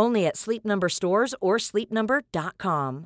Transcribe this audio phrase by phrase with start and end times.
[0.00, 3.04] Only at Sleep Number stores or sleepnumber.com.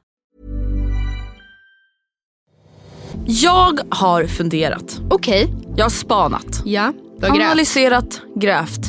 [3.27, 5.01] Jag har funderat.
[5.11, 6.63] Okej, Jag har spanat.
[6.65, 6.93] ja.
[7.19, 7.47] Du har grävt.
[7.47, 8.81] Analyserat, grävt.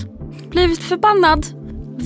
[0.49, 1.45] Blivit förbannad.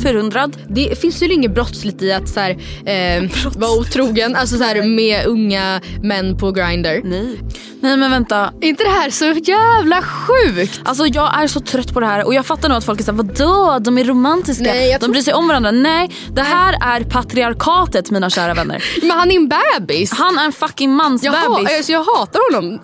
[0.02, 0.58] Förundrad.
[0.70, 2.50] Det finns ju inget brottsligt i att så här,
[2.86, 3.24] eh,
[3.58, 7.02] vara otrogen alltså så här, med unga män på Grindr.
[7.04, 7.40] Nej.
[7.82, 8.54] Nej men vänta.
[8.62, 10.82] Är inte det här så jävla sjukt?
[10.86, 13.04] Alltså jag är så trött på det här och jag fattar nog att folk är
[13.04, 15.72] såhär vadå de är romantiska, Nej, jag de tror- bryr sig om varandra.
[15.72, 18.84] Nej det här är patriarkatet mina kära vänner.
[19.02, 19.50] Men han är en
[19.80, 20.12] bebis.
[20.14, 21.78] Han är en fucking jag, ha, mansbebis.
[21.78, 22.80] alltså, jag hatar honom.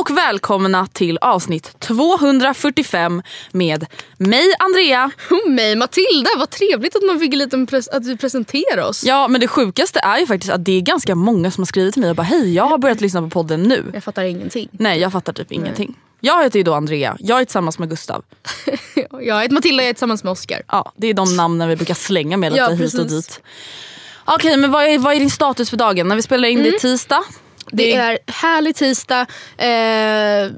[0.00, 3.86] Och välkomna till avsnitt 245 med
[4.18, 5.10] mig Andrea.
[5.30, 9.04] Och mig Matilda, vad trevligt att man fick en liten att du presenterar oss.
[9.04, 11.94] Ja men det sjukaste är ju faktiskt att det är ganska många som har skrivit
[11.94, 13.90] till mig och bara hej jag har börjat lyssna på podden nu.
[13.94, 14.68] Jag fattar ingenting.
[14.72, 15.94] Nej jag fattar typ ingenting.
[16.20, 18.24] Jag heter ju då Andrea, jag är tillsammans med Gustav.
[19.20, 20.62] Jag heter Matilda, jag är tillsammans med Oscar.
[20.68, 23.40] Ja, det är de namnen vi brukar slänga med lite Ja, hit och dit.
[24.24, 26.08] Okej men vad är, vad är din status för dagen?
[26.08, 27.22] När vi spelar in det är tisdag.
[27.72, 29.26] Det är härlig tisdag.
[29.58, 30.52] Eh,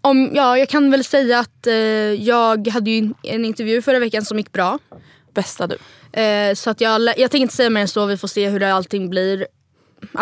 [0.00, 4.24] om, ja, jag kan väl säga att eh, jag hade ju en intervju förra veckan
[4.24, 4.78] som gick bra.
[5.34, 5.78] bästa du.
[6.20, 8.60] Eh, så att jag, jag tänker inte säga mer än så, vi får se hur
[8.60, 9.46] det allting blir.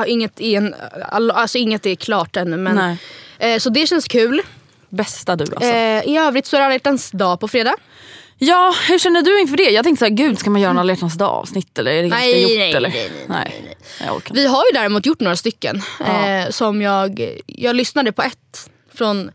[0.06, 0.74] Inget, är en,
[1.10, 2.56] alltså, inget är klart ännu.
[2.56, 2.96] Men,
[3.38, 4.42] eh, så det känns kul.
[4.88, 5.70] Bästa du alltså.
[5.70, 6.74] Eh, I övrigt så är det alla
[7.12, 7.74] dag på fredag.
[8.38, 9.70] Ja, hur känner du inför det?
[9.70, 12.42] Jag tänkte såhär, gud ska man göra en alla dag avsnitt eller är det Nej,
[12.42, 12.50] gjort?
[12.56, 12.88] nej, eller?
[12.88, 13.76] nej, nej, nej.
[14.00, 14.32] Jag orkar inte.
[14.32, 15.82] Vi har ju däremot gjort några stycken.
[16.00, 16.28] Ja.
[16.28, 19.30] Eh, som jag, jag lyssnade på ett från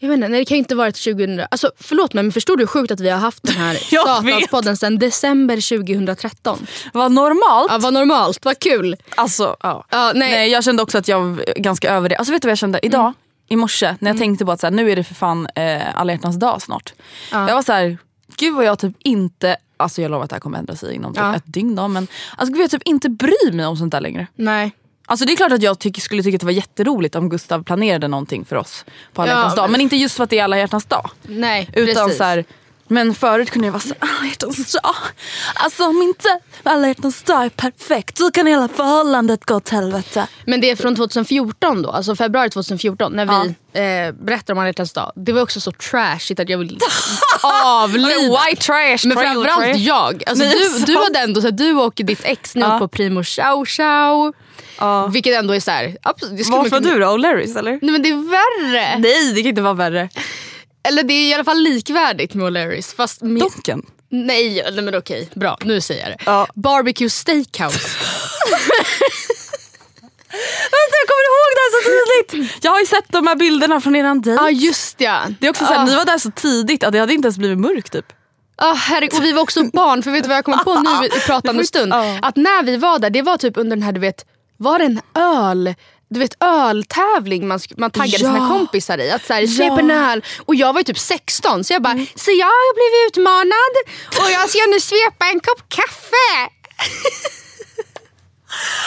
[0.00, 1.42] jag vet inte, nej, det kan inte varit 2000...
[1.50, 3.74] Alltså, förlåt mig men förstår du hur sjukt att vi har haft den här.
[4.04, 6.66] Satanspodden sedan december 2013?
[6.92, 7.72] Vad normalt.
[7.72, 8.96] Ja, vad normalt, vad kul.
[9.14, 9.84] Alltså, ja.
[9.90, 10.30] Ja, nej.
[10.30, 10.50] nej.
[10.50, 12.16] jag kände också att jag var ganska över det.
[12.16, 13.00] Alltså vet du vad jag kände idag?
[13.00, 13.14] Mm.
[13.48, 16.00] I morse när jag tänkte på att så här, nu är det för fan eh,
[16.00, 16.92] alla hjärtans dag snart.
[17.32, 17.48] Ja.
[17.48, 17.98] Jag var så här,
[18.38, 21.12] gud vad jag typ inte, alltså jag lovar att det här kommer ändra sig inom
[21.14, 21.34] typ Ja.
[21.36, 22.06] ett dygn då, men
[22.36, 24.26] alltså gud jag typ inte bryr mig om sånt där längre.
[24.36, 24.72] Nej.
[25.06, 27.64] Alltså det är klart att jag tyck, skulle tycka att det var jätteroligt om Gustav
[27.64, 29.70] planerade någonting för oss på alla Ja, hjärtans dag.
[29.70, 31.10] men- inte just för att det är alla hjärtans dag.
[31.22, 32.18] Nej, Utan precis.
[32.18, 32.44] så här,
[32.88, 34.94] men förut kunde jag vara så här, alla hjärtans dag.
[35.54, 36.28] Alltså om inte
[36.62, 40.26] alla hjärtans dag är perfekt då kan hela förhållandet gå åt helvete.
[40.46, 43.48] Men det är från 2014 då, alltså februari 2014 när vi
[43.80, 45.12] eh, berättar om alla hjärtans dag.
[45.16, 46.78] Det var också så trashigt att jag vill
[47.64, 48.08] avlida.
[48.08, 49.76] White trash, Men trailer framförallt trash.
[49.82, 50.22] jag.
[50.26, 52.78] Alltså Nej, du, du hade ändå, så här, du och ditt ex ni Ja.
[52.78, 54.32] på Primo Chow Chow.
[54.78, 55.06] Ja.
[55.06, 55.84] Vilket ändå är såhär...
[55.84, 57.06] Det skulle man Varför kunna- du då?
[57.06, 57.70] O'Larrys eller?
[57.82, 58.98] Nej men det är värre.
[58.98, 60.08] Nej det kan inte vara värre.
[60.88, 62.94] Eller det är i alla fall likvärdigt med O'Larrys.
[62.96, 63.82] Fast med, Donken.
[64.08, 65.28] nej, nej men okej.
[65.34, 66.22] Bra, nu säger jag det.
[66.26, 66.46] Ja.
[66.54, 67.88] Barbecue Steakhouse.
[70.70, 71.80] Vänta jag kommer ihåg det här så
[72.30, 72.64] tydligt.
[72.64, 74.42] Jag har ju sett de här bilderna från eran dejt.
[74.42, 75.20] Ja just ja.
[75.40, 77.38] Det är också så här, ni var där så tidigt att det hade inte ens
[77.38, 78.06] blivit mörkt typ.
[78.56, 79.18] Ah, herregud.
[79.18, 81.64] Och vi var också barn, för vet du vad jag kommer på nu i pratande
[81.72, 81.92] stund?
[82.22, 84.24] Att när vi var där, det var typ under den här, du vet,
[84.56, 85.74] var det en öl?
[86.10, 88.34] Du vet öltävling man, man taggade Ja.
[88.34, 89.10] sina kompisar i.
[89.10, 89.78] Att så här, Ja.
[89.78, 90.24] en öl.
[90.46, 93.74] Och jag var ju typ 16 så jag bara, så jag har blivit utmanad
[94.24, 96.50] och jag ska nu svepa en kopp kaffe.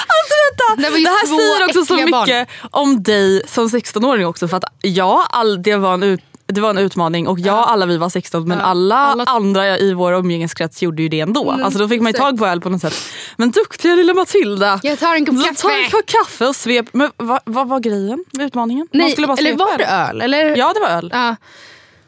[0.08, 2.22] Alltså vänta, Det det, här säger också så äckliga barn.
[2.30, 4.48] mycket om dig som 16-åring också.
[4.48, 7.86] För att ja, all, det, var en ut, det var en utmaning och ja, alla
[7.86, 11.52] vi var 16 men alla, alla- andra i vår umgängeskrets gjorde ju det ändå.
[11.52, 12.94] Mm, alltså då fick man ju tag på öl på något sätt.
[13.38, 14.80] Men duktiga lilla Matilda.
[14.84, 15.62] Jag tar en kopp kaffe.
[15.62, 16.86] tar en kopp kaffe och svep.
[16.92, 18.88] Men vad, vad var grejen med utmaningen?
[18.94, 20.22] Man Nej, skulle bara eller var det öl?
[20.22, 20.56] Eller?
[20.58, 21.10] Ja det var öl.
[21.14, 21.36] Ja.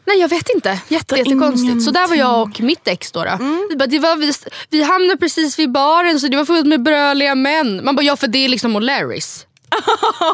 [0.05, 0.79] Nej jag vet inte.
[0.87, 1.83] Jätte, jättekonstigt.
[1.83, 3.23] Så där var jag och mitt ex då.
[3.23, 3.29] då.
[3.29, 3.67] Mm.
[3.69, 4.31] Vi, bara, det var, vi,
[4.69, 7.81] vi hamnade precis vid baren så det var fullt med bröliga män.
[7.85, 9.45] Man bara ja för det är liksom O'Larrys.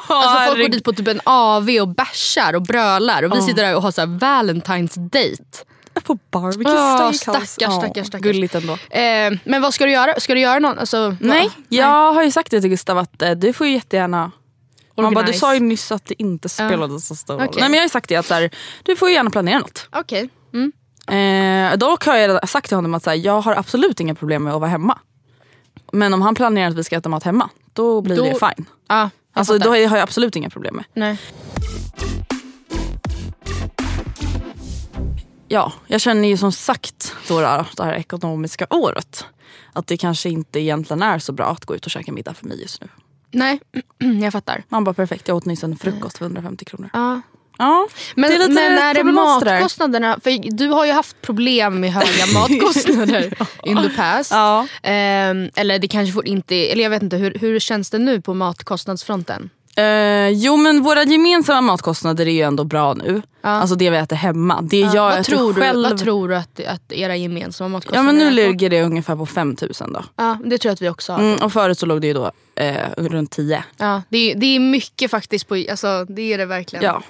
[0.07, 3.63] Alltså folk går dit på typ en AV och bärsar och brölar och vi sitter
[3.63, 5.65] där och har så här Valentine's date.
[6.03, 7.19] På barbecue Åh, steakhouse.
[7.45, 8.24] stackars, stackars, stackars.
[8.24, 8.74] Gulligt ändå.
[8.74, 10.19] Eh, men vad ska du göra?
[10.19, 10.80] Ska du göra någon?
[10.80, 13.74] Alltså, Nej, vad- jag har ju sagt det till Gustav att eh, du får ju
[13.74, 14.31] jättegärna
[14.95, 17.44] man bara, du sa ju nyss att det inte spelade så stor roll.
[17.50, 17.62] Okej.
[17.62, 18.50] Nej men jag har ju sagt det att så här,
[18.83, 19.88] du får ju gärna planera något.
[19.92, 20.30] Okej.
[20.53, 21.71] Mm.
[21.71, 24.44] Eh, dock har jag sagt till honom att så här, jag har absolut inga problem
[24.44, 24.97] med att vara hemma.
[25.92, 28.65] Men om han planerar att vi ska äta mat hemma, då blir Då- det fine.
[28.88, 30.86] Jag Alltså, då har jag absolut inga problem med.
[30.94, 31.18] Nej.
[35.48, 39.26] Ja, jag känner ju som sagt då, då det här ekonomiska året
[39.74, 42.46] att det kanske inte egentligen är så bra att gå ut och käka middag för
[42.46, 42.88] mig just nu.
[43.31, 43.60] Nej,
[44.22, 44.64] jag fattar.
[44.70, 46.90] Man bara perfekt, jag åt nyss en frukost för 150 kronor.
[46.94, 47.22] Ja.
[47.59, 50.19] Ja, Men, det är men är det matkostnaderna?
[50.23, 53.33] För du har ju haft problem med höga matkostnader
[53.63, 54.31] in the past.
[54.31, 54.67] Ja.
[54.83, 58.21] Ehm, eller det kanske får inte, eller jag vet inte, hur, hur känns det nu
[58.21, 59.50] på matkostnadsfronten?
[59.75, 63.21] Eh, jo men våra gemensamma matkostnader är ju ändå bra nu.
[63.41, 64.61] Alltså det vi äter hemma.
[64.61, 65.89] Det jag vad, äter tror du, själv.
[65.89, 69.25] vad tror du att, att era gemensamma ja matkostnader men nu ligger det ungefär på
[69.25, 70.03] 5000 då.
[70.15, 71.19] Ja, det tror jag att vi också har.
[71.19, 73.63] Mm, och förut så låg det ju då eh, runt 10.
[73.77, 76.85] Ja, det, är, det är mycket faktiskt, på, alltså, det är det verkligen.
[76.85, 77.03] Ja.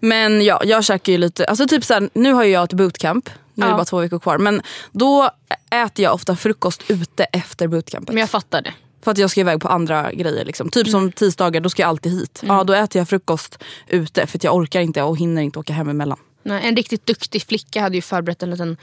[0.00, 3.30] Men ja, jag käkar ju lite, alltså typ såhär, nu har ju jag ett bootcamp.
[3.54, 4.38] Nu är det bara två veckor kvar.
[4.38, 4.62] Men
[4.92, 5.30] då
[5.70, 8.14] äter jag ofta frukost ute efter bootcampet.
[8.14, 8.72] Men jag fattar det.
[9.04, 10.44] För att jag ska iväg på andra grejer.
[10.44, 10.70] Liksom.
[10.70, 12.42] Typ som tisdagar, då ska jag alltid hit.
[12.46, 15.72] Ja, då äter jag frukost ute för att jag orkar inte och hinner inte åka
[15.72, 16.18] hem emellan.
[16.42, 18.76] Nej, en riktigt duktig flicka hade ju förberett en liten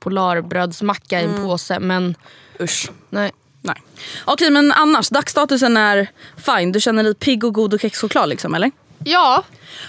[0.00, 2.14] polarbrödsmacka i en påse men
[2.60, 2.90] Usch.
[3.10, 3.32] nej.
[3.60, 3.82] Nej.
[4.24, 6.72] Okej men annars, dagsstatusen är fine.
[6.72, 8.70] Du känner dig pigg och god och kexchoklad liksom eller?
[9.04, 9.42] Ja,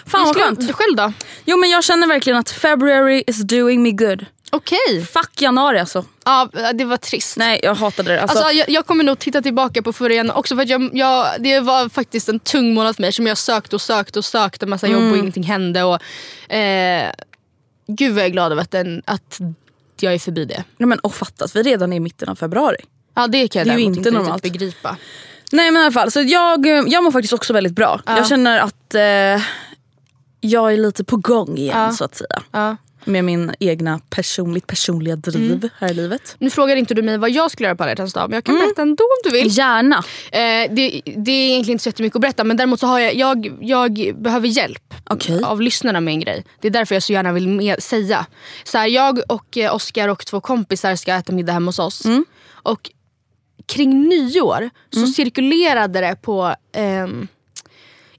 [0.06, 0.72] Fan vad skönt.
[0.72, 1.14] Själv då?
[1.46, 4.26] Jo men jag känner verkligen att February is doing me good.
[4.52, 5.06] Okej.
[5.14, 6.06] Fuck januari alltså.
[6.26, 7.38] Ja, det var trist.
[7.38, 8.22] Nej jag hatade det.
[8.22, 10.90] Alltså, Alltså, jag, jag kommer nog titta tillbaka på förra januari också för att jag,
[10.94, 14.26] jag, det var faktiskt en tung månad för mig som jag sökte och sökte och
[14.26, 15.12] sökte massa jobb Mm.
[15.12, 15.84] och ingenting hände.
[15.84, 16.02] Och,
[16.54, 17.12] eh,
[17.88, 19.40] gud vad jag är glad över att, den, att
[20.00, 20.64] jag är förbi det.
[20.78, 22.78] nej, men och fattas, vi är redan i mitten av februari.
[23.16, 24.44] Ja det kan jag Det är ju inte normalt.
[24.44, 24.98] begripa.
[25.52, 28.02] Nej men i alla fall, så jag, jag mår faktiskt också väldigt bra.
[28.06, 29.44] Jag känner att eh,
[30.42, 31.92] jag är lite på gång igen Ja.
[31.92, 32.42] så att säga.
[32.52, 32.76] Ja.
[33.08, 36.36] Med min egna personligt personliga driv här i livet.
[36.40, 38.44] Nu frågar inte du mig vad jag skulle göra på alla hjärtans dag men jag
[38.44, 38.68] kan Mm.
[38.68, 39.58] berätta ändå om du vill.
[39.58, 39.96] Gärna.
[40.32, 40.42] Eh,
[40.76, 43.58] det, det är egentligen inte så jättemycket att berätta men däremot så har jag, jag,
[43.62, 45.44] jag behöver hjälp Okej.
[45.44, 46.46] av lyssnarna med en grej.
[46.62, 48.26] Det är därför jag så gärna vill med, säga.
[48.64, 52.06] Så här, jag och eh, Oskar och två kompisar ska äta middag hemma hos oss.
[52.06, 52.26] Mm.
[52.52, 52.92] Och
[53.66, 57.28] kring nyår så cirkulerade det på ehm,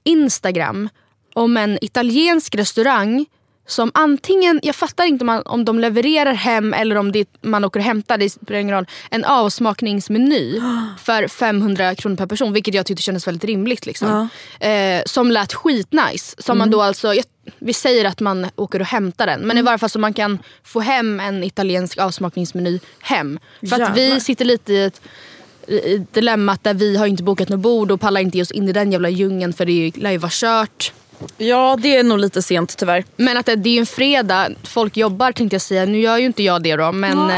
[0.03, 0.89] Instagram
[1.33, 3.25] om en italiensk restaurang
[3.67, 7.65] som antingen, jag fattar inte om, man, om de levererar hem eller om det, man
[7.65, 10.61] åker och hämtar, det spelar ingen roll, en avsmakningsmeny
[11.03, 12.53] för 500 kronor per person.
[12.53, 13.85] Vilket jag tyckte kändes väldigt rimligt.
[13.85, 14.29] Liksom.
[14.59, 16.35] Eh, som lät skitnice.
[16.37, 17.25] Som man då alltså, jag,
[17.59, 19.41] vi säger att man åker och hämtar den.
[19.41, 23.39] Men i varje fall så man kan få hem en italiensk avsmakningsmeny hem.
[23.69, 25.01] För att vi sitter lite i ett
[26.11, 28.71] dilemmat där vi har inte bokat något bord och pallar inte ge oss in i
[28.71, 30.93] den jävla djungeln för det lär ju vara kört.
[31.37, 33.03] Ja det är nog lite sent tyvärr.
[33.15, 35.85] Men att det, det är ju en fredag, folk jobbar tänkte jag säga.
[35.85, 37.29] Nu gör ju inte jag det då men...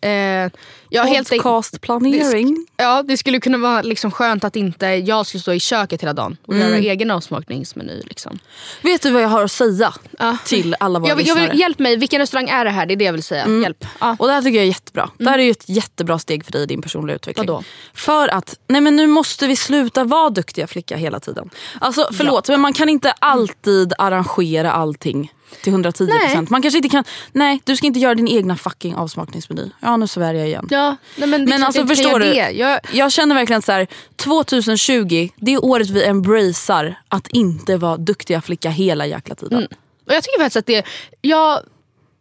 [0.00, 0.50] Eh, eh,
[1.00, 2.66] enkelt- Podcastplanering.
[2.76, 6.12] Ja, det skulle kunna vara liksom skönt att inte jag skulle stå i köket hela
[6.12, 8.02] dagen och göra egen avsmakningsmeny.
[8.04, 8.38] Liksom.
[8.82, 10.36] Vet du vad jag har att säga Ja.
[10.44, 11.50] till alla våra Jag, vill- jag lyssnare?
[11.52, 12.86] vill, hjälp mig, vilken restaurang är det här?
[12.86, 13.48] Det är det jag vill säga.
[13.62, 13.84] Hjälp.
[14.00, 14.16] Ja.
[14.18, 15.10] Och det här tycker jag är jättebra.
[15.18, 17.46] Det här är ju ett jättebra steg för dig i din personliga utveckling.
[17.46, 17.62] Vadå?
[17.94, 21.50] För att, nej men nu måste vi sluta vara duktiga flicka hela tiden.
[21.80, 26.06] Alltså förlåt men man kan inte alltid arrangera allting till 110%.
[26.08, 26.46] Nej.
[26.50, 29.70] Man kanske inte kan, nej du ska inte göra din egna fucking avsmakningsmeny.
[29.80, 30.66] Ja nu svär jag igen.
[30.70, 32.26] Ja, nej, men det Men alltså förstår du?
[32.34, 37.96] Jag, Jag känner verkligen så här, 2020 det är året vi embracear att inte vara
[37.96, 39.58] duktiga flicka hela jäkla tiden.
[39.58, 39.68] Mm.
[40.06, 40.84] och jag tycker faktiskt att det,
[41.20, 41.60] jag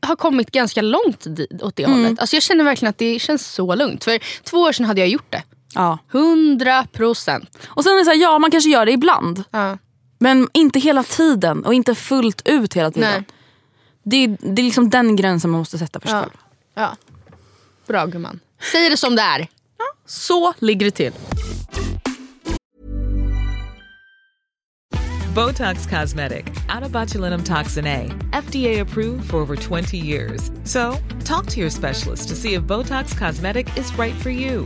[0.08, 1.28] har kommit ganska långt
[1.62, 2.04] åt det Mm.
[2.04, 2.20] hållet.
[2.20, 4.04] Alltså jag känner verkligen att det känns så lugnt.
[4.04, 5.44] För två år sedan hade jag gjort det.
[5.76, 5.98] Ja.
[6.12, 7.50] 100 procent.
[7.68, 9.44] Och sen är det så här, ja man kanske gör det ibland.
[9.52, 9.78] Ja.
[10.24, 13.10] Men inte hela tiden och inte fullt ut hela tiden.
[13.12, 13.24] Nej.
[14.04, 16.22] Det är, det är liksom den gränsen man måste sätta för sig Ja.
[16.22, 16.32] själv.
[16.74, 16.96] ja.
[17.88, 18.40] Bra gumman.
[18.72, 19.48] Säg det som det är.
[20.06, 21.14] Så ligger det till.
[25.36, 30.52] Botox Cosmetic, out of botulinum toxin A, FDA approved for over 20 years.
[30.66, 34.66] So, talk to your specialist to see if Botox Cosmetic is right for you.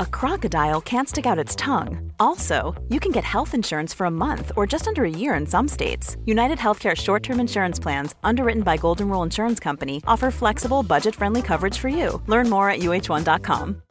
[0.00, 2.10] a crocodile can't stick out its tongue.
[2.18, 5.46] Also, you can get health insurance for a month or just under a year in
[5.46, 6.16] some states.
[6.24, 11.14] United Healthcare short term insurance plans, underwritten by Golden Rule Insurance Company, offer flexible, budget
[11.14, 12.20] friendly coverage for you.
[12.26, 13.82] Learn more at uh1.com.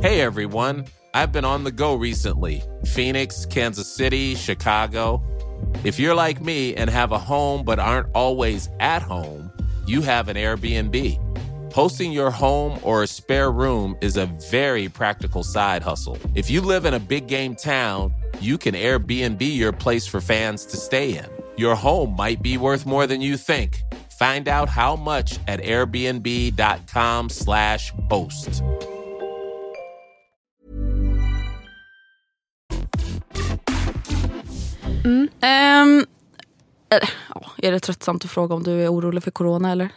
[0.00, 5.20] Hey everyone, I've been on the go recently Phoenix, Kansas City, Chicago.
[5.82, 9.50] If you're like me and have a home but aren't always at home,
[9.88, 11.27] you have an Airbnb.
[11.78, 16.18] Hosting your home or a spare room is a very practical side hustle.
[16.34, 20.66] If you live in a big game town, you can Airbnb your place for fans
[20.66, 21.26] to stay in.
[21.56, 23.80] Your home might be worth more than you think.
[24.18, 28.48] Find out how much at airbnb.com/slash host.
[35.40, 36.06] Ehm,
[36.90, 39.88] eh, ja, är det tröttsamt att fråga om du är orolig för corona eller?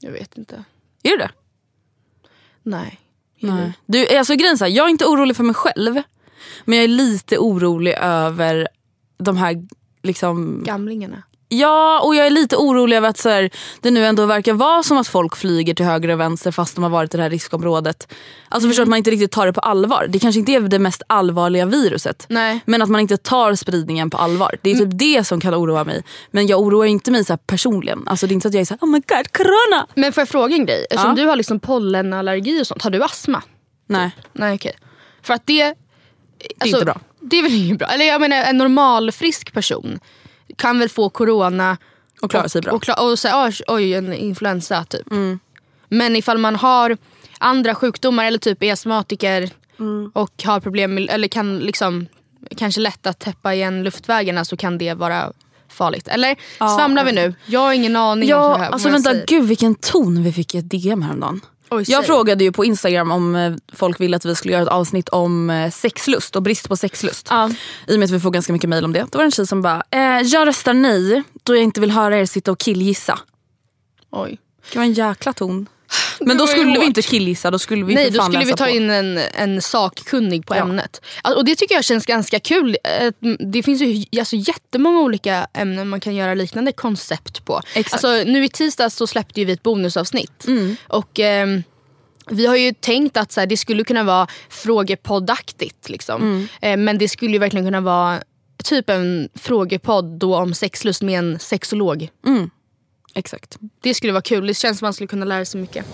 [0.00, 0.64] Jag vet inte.
[1.08, 1.30] Är du det?
[2.62, 3.00] Nej.
[3.40, 3.72] Nej.
[3.86, 6.02] Du, alltså, grejen så här, jag är inte orolig för mig själv.
[6.64, 8.68] Men jag är lite orolig över
[9.18, 9.66] de här
[10.02, 11.22] liksom, Gamlingarna.
[11.50, 13.50] Ja, och jag är lite orolig över att så här,
[13.80, 16.82] det nu ändå verkar vara som att folk flyger till höger och vänster fast de
[16.82, 18.14] har varit i det här riskområdet.
[18.48, 20.06] Alltså förstår att man inte riktigt tar det på allvar.
[20.08, 22.26] Det kanske inte är det mest allvarliga viruset.
[22.28, 22.60] Nej.
[22.66, 24.56] Men att man inte tar spridningen på allvar.
[24.62, 26.02] Det är typ det som kan oroa mig.
[26.30, 28.02] Men jag oroar inte mig så personligen.
[28.06, 29.86] Alltså det är inte så att jag är så här, oh my god, corona!
[29.94, 30.86] Men får jag fråga en grej?
[30.90, 31.22] Eftersom Ja.
[31.22, 33.42] du har liksom pollenallergi och sånt, har du astma?
[33.86, 34.10] Nej.
[34.32, 34.72] Nej okej.
[35.22, 35.62] För att det...
[36.60, 37.00] Alltså, inte bra.
[37.20, 37.88] Det är väl inget bra.
[37.88, 40.00] Eller jag menar en normal frisk person
[40.58, 41.76] kan väl få corona
[42.22, 42.72] Och klara sig bra.
[42.72, 45.06] och, kla- och säga oj, en influensa typ.
[45.88, 46.96] Men ifall man har
[47.38, 49.50] andra sjukdomar eller typ är astmatiker
[50.12, 52.06] och har problem med, eller kan liksom
[52.56, 55.32] kanske lätt att täppa igen luftvägarna så kan det vara
[55.68, 56.08] farligt.
[56.08, 57.34] Eller svamlar vi nu?
[57.46, 59.26] Jag har ingen aning om Ja, vad jag alltså vad jag vänta, säger.
[59.26, 61.40] gud vilken ton vi fick i ett DM häromdagen.
[61.70, 64.68] Oj, jag frågade ju på Instagram om eh, folk ville att vi skulle göra ett
[64.68, 67.26] avsnitt om eh, sexlust och brist på sexlust.
[67.30, 67.50] Ja.
[67.86, 69.06] I och med att vi får ganska mycket mail om det.
[69.10, 71.90] Då var det en tjej som bara, eh, jag röstar nej då jag inte vill
[71.90, 73.18] höra er sitta och killgissa.
[74.10, 74.38] Oj.
[74.72, 75.66] Det var en jäkla ton.
[76.20, 78.70] Men då skulle vi inte killgissa, då skulle vi Nej, då skulle vi ta på.
[78.70, 80.60] in en, en sakkunnig på Ja.
[80.60, 81.00] ämnet.
[81.36, 82.76] Och Det tycker jag känns ganska kul.
[82.84, 87.60] Eh, Det finns ju alltså, jättemånga olika ämnen man kan göra liknande koncept på.
[87.74, 88.04] Exakt.
[88.04, 90.46] Alltså, nu i tisdags så släppte vi ett bonusavsnitt.
[90.46, 90.76] Mm.
[90.88, 91.62] Och ehm,
[92.30, 95.88] vi har ju tänkt att så här, det skulle kunna vara frågepoddaktigt.
[95.88, 96.22] Liksom.
[96.22, 96.48] Mm.
[96.62, 98.18] Eh, men det skulle ju verkligen kunna vara
[98.64, 102.08] typ en frågepodd då om sexlust med en sexolog.
[103.18, 103.58] Exakt.
[103.80, 104.46] Det skulle vara kul.
[104.46, 105.84] Det känns som man skulle kunna lära sig mycket.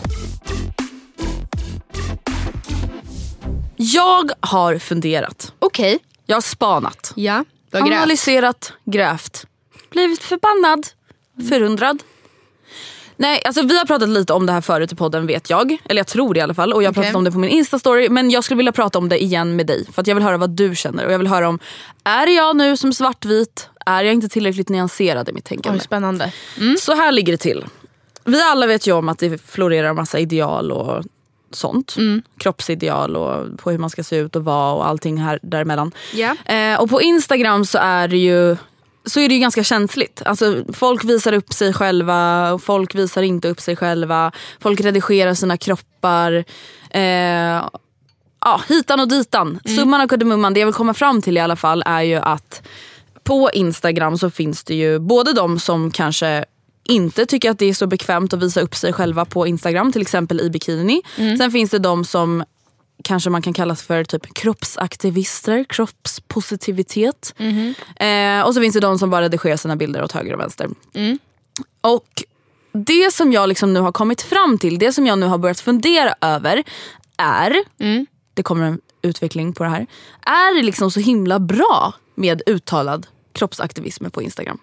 [3.77, 5.53] Jag har funderat.
[5.59, 7.13] Okej, Jag har spanat.
[7.17, 7.45] ja.
[7.71, 7.97] Du har grävt.
[7.99, 9.47] Analyserat, grävt.
[9.91, 10.87] Blivit förbannad.
[11.49, 12.03] Förundrad.
[13.17, 15.77] Nej, alltså vi har pratat lite om det här förut i podden vet jag.
[15.85, 16.73] Eller jag tror det i alla fall.
[16.73, 17.03] Och jag har Okej.
[17.03, 18.09] pratat om det på min instastory.
[18.09, 19.87] Men jag skulle vilja prata om det igen med dig.
[19.93, 21.07] För att jag vill höra vad du känner.
[21.07, 21.59] Och jag vill höra om,
[22.05, 23.69] är jag nu som svartvit?
[23.87, 25.79] Är jag inte tillräckligt nyanserad i mitt tänkande?
[25.79, 26.33] Oj, spännande.
[26.81, 27.65] Så här ligger det till.
[28.25, 31.05] Vi alla vet ju om att det florerar massa ideal och
[31.51, 31.97] sånt.
[32.39, 35.93] Kroppsideal och på hur man ska se ut och vara och allting här däremellan.
[36.15, 36.37] Ja.
[36.55, 38.57] Eh, och på Instagram så är det ju
[39.05, 40.23] så är det ju ganska känsligt.
[40.25, 44.33] Alltså, folk visar upp sig själva, folk visar inte upp sig själva.
[44.61, 46.45] Folk redigerar sina kroppar.
[46.91, 47.63] Eh,
[48.41, 49.61] ja, hitan och ditan.
[49.77, 52.63] Summan av kardemumman, det jag vill komma fram till i alla fall är ju att
[53.25, 56.45] på Instagram så finns det ju både de som kanske
[56.87, 60.03] inte tycker att det är så bekvämt att visa upp sig själva på Instagram, till
[60.03, 61.03] exempel i bikini.
[61.39, 62.45] Sen finns det de som
[63.05, 67.35] kanske man kan kalla för typ kroppsaktivister, kroppspositivitet.
[67.97, 70.69] Eh, och så finns det de som bara redigerar sina bilder åt höger och vänster.
[71.81, 72.23] Och
[72.73, 75.61] det som jag liksom nu har kommit fram till, det som jag nu har börjat
[75.61, 76.63] fundera över
[77.17, 77.55] är,
[78.35, 79.87] det kommer en utveckling på det här,
[80.23, 84.59] är det liksom så himla bra med uttalad kroppsaktivism på Instagram?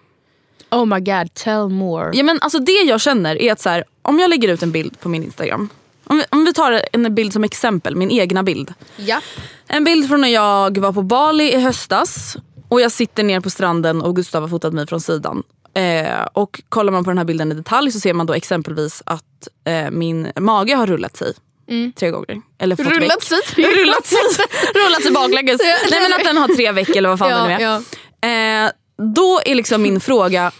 [0.70, 2.10] Oh my god, tell more.
[2.14, 4.72] Ja, men alltså det jag känner är att så här, om jag lägger ut en
[4.72, 5.68] bild på min Instagram,
[6.04, 8.74] om vi, om vi tar en bild som exempel, min egna bild.
[8.96, 9.20] Ja.
[9.68, 12.36] En bild från när jag var på Bali i höstas
[12.68, 15.42] och jag sitter ner på stranden och Gustav har fotat mig från sidan.
[15.74, 19.02] Eh, och kollar man på den här bilden i detalj så ser man då exempelvis
[19.06, 21.32] att eh, min mage har rullat sig
[21.98, 22.40] tre gånger.
[22.58, 22.98] Eller fått Mm.
[23.00, 23.22] Rullat veck.
[23.22, 24.18] sig tre rullat sig,
[24.74, 25.60] rullat sig baklänges.
[25.90, 27.60] Nej men att den har tre veck eller vad fan Ja, den nu är.
[27.60, 28.64] ja.
[28.66, 28.70] Eh,
[29.14, 30.52] då är liksom min fråga,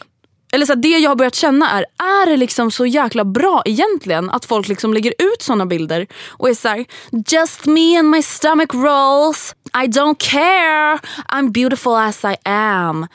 [0.55, 3.63] eller så här, det jag har börjat känna är, är det liksom så jäkla bra
[3.65, 6.85] egentligen att folk liksom lägger ut såna bilder och är såhär
[7.29, 9.55] just me and my stomach rolls,
[9.85, 13.07] I don't care, I'm beautiful as I am.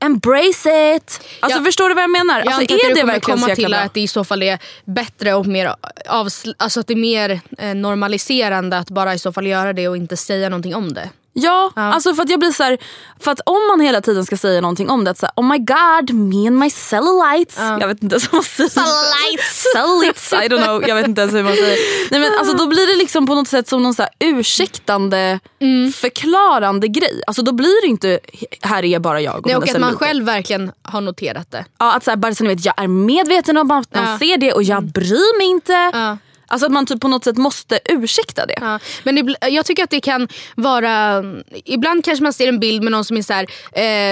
[0.00, 1.20] Embrace it!
[1.40, 1.64] Alltså Ja.
[1.64, 2.38] förstår du vad jag menar?
[2.38, 3.78] Jag Alltså, är det det verkligen så komma jäkla till bra?
[3.80, 5.74] att det i så fall är bättre och mer
[6.08, 9.88] avsl- alltså att det är mer eh, normaliserande att bara i så fall göra det
[9.88, 11.10] och inte säga någonting om det.
[11.36, 12.78] Ja, alltså för att jag blir så här,
[13.20, 15.44] för att om man hela tiden ska säga någonting om det, att så här, oh
[15.48, 17.58] my god, me and my cellulites.
[17.58, 18.70] Jag vet inte ens vad man säger.
[18.70, 19.72] Cellulites.
[19.74, 21.78] Cellulites, I don't know, jag vet inte ens hur man säger.
[22.10, 25.40] Nej, men alltså, då blir det liksom på något sätt som någon så här ursäktande,
[25.60, 25.92] Mm.
[25.92, 27.22] förklarande grej.
[27.26, 28.18] Alltså då blir det inte,
[28.62, 31.64] här är bara jag och Nej, och att man själv verkligen har noterat det.
[31.78, 34.18] Ja, att så här, bara så ni vet, jag är medveten om att man Ja.
[34.18, 35.72] ser det och jag bryr mig inte.
[35.92, 36.18] Ja.
[36.54, 38.58] Alltså att man typ på något sätt måste ursäkta det.
[38.60, 38.78] Ja.
[39.04, 41.22] Men ibl- jag tycker att det kan vara...
[41.64, 43.46] Ibland kanske man ser en bild med någon som är så här,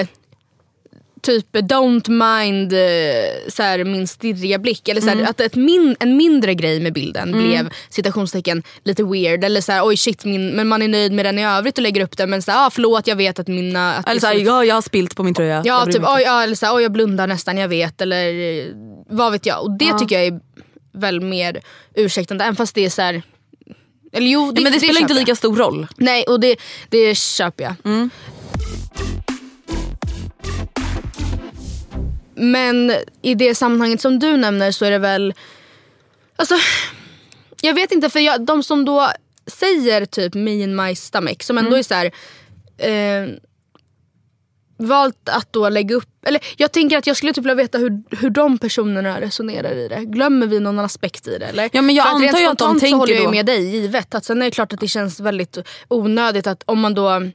[0.01, 0.07] eh,
[1.23, 4.89] typ don't mind eh, så här, min stirriga blick.
[4.89, 9.45] Eller så här, Att ett min, en mindre grej med bilden blev citationstecken lite weird.
[9.45, 11.83] Eller så här, oj shit, min, men man är nöjd med den i övrigt och
[11.83, 12.31] lägger upp den.
[12.31, 13.95] Men så här, ah, förlåt jag vet att mina...
[13.95, 15.63] Att Eller så här, ut- ja, jag har spilt på min tröja.
[15.65, 18.01] Ja, typ, oj, ja, eller så här, oj jag blundar nästan, jag vet.
[18.01, 18.67] Eller
[19.15, 19.63] vad vet jag.
[19.63, 20.41] Och det tycker jag är
[20.93, 21.61] väl mer
[21.95, 22.45] ursäktande.
[22.45, 23.23] Även fast det är så här...
[24.13, 25.21] Eller jo, det, Ja, men det spelar köper inte jag.
[25.21, 25.87] lika stor roll.
[25.97, 26.57] Nej, och det,
[26.89, 27.75] det köper jag.
[27.85, 28.11] Mm.
[32.35, 35.35] Men i det sammanhanget som du nämner så är det väl...
[36.37, 36.55] Alltså,
[37.61, 39.09] jag vet inte, för jag, de som då
[39.47, 41.79] säger typ me in my stomach, som ändå Mm.
[41.79, 42.07] är så här...
[42.79, 43.29] Eh,
[44.83, 46.09] valt att då lägga upp...
[46.27, 49.89] Eller jag tänker att jag skulle typ vilja veta hur, hur de personerna resonerar i
[49.89, 50.05] det.
[50.05, 51.47] Glömmer vi någon aspekt i det?
[51.47, 51.71] Eller?
[51.73, 53.65] Ja, men jag För antar ju att de så tänker håller jag ju med dig,
[53.65, 54.15] givet.
[54.15, 55.59] Att sen är det klart att det känns väldigt
[55.89, 57.31] onödigt att om man då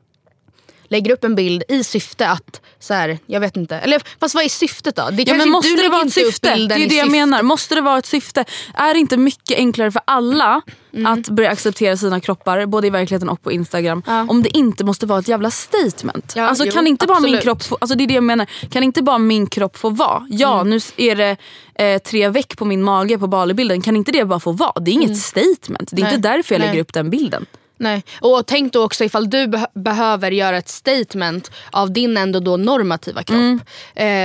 [0.89, 3.75] lägger upp en bild i syfte att, så här, jag vet inte.
[3.75, 5.09] Eller fast vad är syftet då?
[5.11, 6.55] Det Ja, men måste du det vara ett syfte?
[6.55, 7.41] Det är det jag menar.
[7.43, 8.45] Måste det vara ett syfte?
[8.73, 10.61] Är det inte mycket enklare för alla
[11.07, 14.25] att börja acceptera sina kroppar, både i verkligheten och på Instagram, Ja.
[14.29, 16.33] om det inte måste vara ett jävla statement?
[16.35, 18.47] Ja, alltså, jo, kan inte bara min kropp få, alltså, det är det jag menar.
[18.71, 20.27] Kan inte bara min kropp få vara?
[20.29, 20.69] Ja, Mm.
[20.69, 21.37] nu är det
[21.75, 23.81] eh, tre veck på min mage på Bali-bilden.
[23.81, 24.79] Kan inte det bara få vara?
[24.81, 25.89] Det är inget statement.
[25.91, 26.03] Det är Mm.
[26.09, 26.15] Nej.
[26.15, 26.69] inte därför jag Nej.
[26.69, 27.45] lägger upp den bilden.
[27.79, 28.03] Nej.
[28.21, 32.57] Och tänk då också ifall du beh- behöver göra ett statement av din ändå då
[32.57, 33.37] normativa kropp.
[33.37, 33.59] Mm.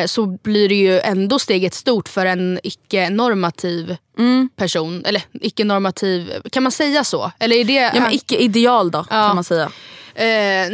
[0.03, 4.49] Eh, så blir det ju ändå steget stort för en icke-normativ Mm.
[4.57, 5.05] person.
[5.07, 7.33] Eller icke-normativ, kan man säga så?
[7.39, 7.73] Eller är det...
[7.73, 9.05] Ja, men icke ideal då, Ja.
[9.27, 9.71] kan man säga.
[10.15, 10.25] Eh,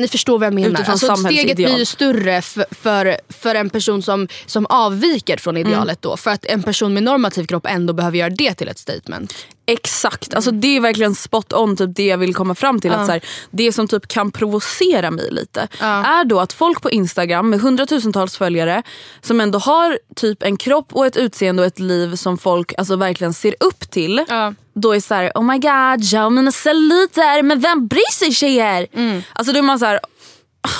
[0.00, 0.68] ni förstår vad jag menar.
[0.70, 5.56] Utifrån Alltså, steget blir ju större för, för, för en person som, som avviker från
[5.56, 5.68] Mm.
[5.68, 6.16] idealet då.
[6.16, 9.34] För att en person med normativ kropp ändå behöver göra det till ett statement.
[9.66, 12.90] Exakt, alltså det är verkligen spot on typ det jag vill komma fram till.
[12.90, 13.20] Att så här,
[13.50, 18.36] det som typ kan provocera mig lite är då att folk på Instagram med hundratusentals
[18.36, 18.82] följare
[19.20, 22.96] som ändå har typ en kropp och ett utseende och ett liv som folk alltså
[22.96, 24.24] verkligen ser upp till.
[24.28, 24.54] Ja.
[24.80, 28.32] Då är så här, oh my god, jag och mina celluliter, men vem bryr sig
[28.32, 28.86] tjejer?
[29.32, 30.00] Alltså då är man så här,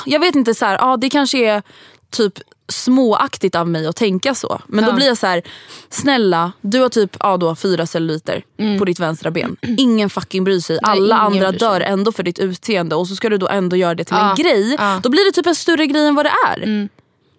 [0.06, 1.62] jag vet inte, så här, ja, det kanske är
[2.10, 2.32] typ
[2.72, 4.60] småaktigt av mig att tänka så.
[4.66, 4.94] Men då Ja.
[4.94, 5.42] blir jag så här:
[5.90, 8.42] snälla du har typ ja, då, fyra celluliter
[8.78, 9.56] på ditt vänstra ben.
[9.78, 10.78] Ingen fucking bryr sig.
[10.82, 10.98] Alla
[11.30, 14.04] ingen andra dör ändå för ditt utseende och så ska du då ändå göra det
[14.04, 14.30] till Ja.
[14.30, 14.74] en grej.
[14.78, 14.84] Ja.
[14.90, 15.00] Mm.
[15.02, 16.88] Då blir det typ en större grej än vad det är.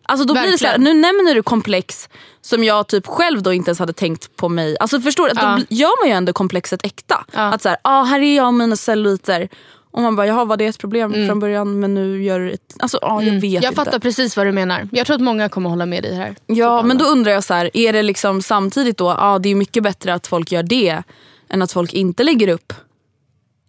[0.09, 2.09] Alltså då blir det så här, nu nämner du komplex
[2.41, 4.77] som jag typ själv då inte ens hade tänkt på mig.
[4.79, 5.31] Alltså förstår du?
[5.31, 5.57] Att Ja.
[5.69, 7.25] Då gör man ju ändå komplexet äkta.
[7.33, 7.41] Ja.
[7.41, 9.49] Att så här, ah, här är jag och mina celluliter.
[9.91, 12.75] Och man bara, jaha var det ett problem från början men nu gör du ett...
[12.79, 13.53] Alltså ah, jag vet Mm.
[13.53, 13.75] Jag inte.
[13.75, 14.87] fattar precis vad du menar.
[14.91, 16.35] Jag tror att många kommer hålla med dig här.
[16.45, 19.55] Ja men då undrar jag så här, är det liksom samtidigt då, ja det är
[19.55, 21.03] mycket bättre att folk gör det
[21.49, 22.73] än att folk inte lägger upp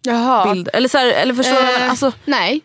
[0.01, 0.53] Jaha.
[0.53, 0.75] bilder.
[0.75, 1.71] Eller, så här, eller förstår du?
[1.71, 1.81] jag?
[1.81, 2.61] Eh, Alltså, nej,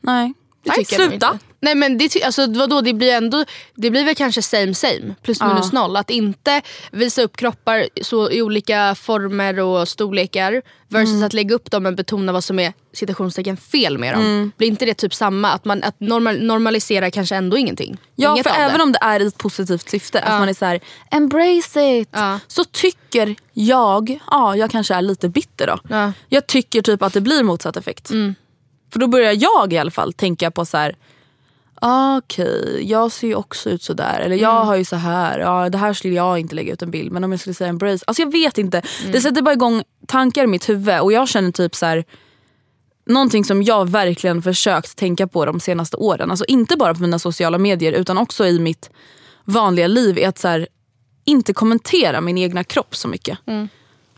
[0.00, 0.34] nej.
[0.64, 1.38] det nej jag sluta.
[1.64, 3.44] Nej men det, alltså, vadå, det blir ändå,
[3.74, 5.48] det blir väl kanske same same, plus Ja.
[5.48, 5.96] minus noll.
[5.96, 11.22] Att inte visa upp kroppar så, i olika former och storlekar versus Mm.
[11.26, 14.22] att lägga upp dem men betona vad som är citationstecken fel med dem.
[14.22, 14.52] Mm.
[14.56, 15.50] Blir inte det typ samma?
[15.52, 17.96] Att, man, att normal, normalisera kanske ändå ingenting?
[18.14, 18.82] Ja Inget för även det.
[18.82, 22.08] om det är i ett positivt syfte, att man är så här: embrace it.
[22.12, 22.38] Ja.
[22.46, 25.78] Så tycker jag, ja jag kanske är lite bitter då.
[25.88, 25.96] Ja.
[25.96, 26.12] Mm.
[26.28, 28.08] Jag tycker typ att det blir motsatt effekt.
[28.92, 30.96] För då börjar jag i alla fall tänka på så här.
[31.82, 34.20] Ah, Okej, jag ser ju också ut sådär.
[34.20, 34.66] Eller jag Mm.
[34.66, 35.38] har ju så här.
[35.38, 37.12] Ja, det här skulle jag inte lägga ut en bild.
[37.12, 38.04] Men om jag skulle säga embrace.
[38.06, 38.82] Alltså jag vet inte.
[39.00, 39.12] Mm.
[39.12, 41.00] Det sätter bara igång tankar i mitt huvud.
[41.00, 42.04] Och jag känner typ så här.
[43.06, 46.30] Någonting som jag verkligen försökt tänka på de senaste åren.
[46.30, 48.90] Alltså inte bara på mina sociala medier utan också i mitt
[49.44, 50.18] vanliga liv.
[50.18, 50.68] Är att så här,
[51.24, 53.38] inte kommentera min egna kropp så mycket.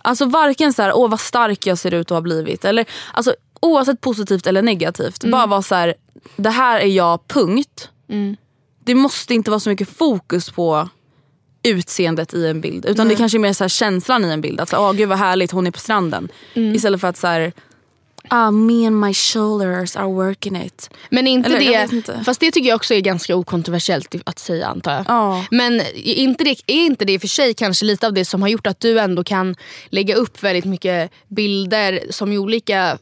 [0.02, 2.64] Alltså varken så här, åh vad stark jag ser ut att ha blivit.
[2.64, 5.24] Eller, alltså, oavsett positivt eller negativt.
[5.24, 5.94] Bara vara så här,
[6.36, 7.88] det här är jag, punkt.
[8.84, 10.88] det måste inte vara så mycket fokus på
[11.62, 12.86] utseendet i en bild.
[12.86, 14.60] Utan det kanske är mer så här känslan i en bild.
[14.60, 16.28] Att så, åh gud vad härligt hon är på stranden.
[16.54, 16.74] Mm.
[16.74, 17.52] Istället för att så här,
[18.28, 20.90] ah, me and my shoulders are working it.
[21.10, 21.58] Men inte Eller,
[21.88, 22.22] det, inte.
[22.24, 25.04] fast det tycker jag också är ganska okontroversiellt att säga antar jag.
[25.08, 25.44] Ja.
[25.50, 28.42] Men inte, det, är inte det i och för sig kanske lite av det som
[28.42, 29.56] har gjort att du ändå kan
[29.86, 32.98] lägga upp väldigt mycket bilder som i olika,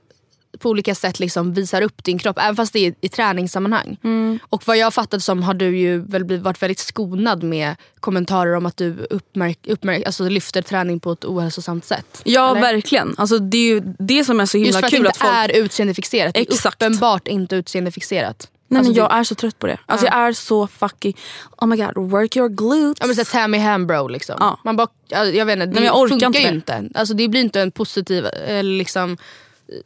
[0.63, 3.97] på olika sätt liksom visar upp din kropp, även fast det är i träningssammanhang.
[4.05, 4.39] Mm.
[4.49, 7.77] Och vad jag har fattat som har du ju väl blivit, varit väldigt skonad med
[8.01, 12.23] kommentarer om att du uppmärk, uppmärk, alltså lyfter träning på ett ohälsosamt sätt.
[12.25, 12.61] Ja Eller?
[12.61, 13.15] verkligen.
[13.19, 15.07] Alltså, det är ju det som är så himla Just för att det kul.
[15.07, 15.57] inte att folk...
[15.59, 16.35] är utseendefixerat.
[16.35, 16.83] Det är Exakt.
[16.83, 18.49] uppenbart inte utseendefixerat.
[18.69, 19.79] Nej, Alltså, men jag är så trött på det.
[19.87, 21.17] Alltså, Jag är så fucking,
[21.57, 23.01] oh my god, work your glutes.
[23.01, 24.37] Ja men såhär Tammy Hambro liksom.
[24.41, 24.59] Ja.
[24.65, 26.85] Man bara, ja, jag vet inte, det men jag orkar funkar inte ju inte.
[26.95, 29.17] Alltså det blir inte en positiv eh, liksom,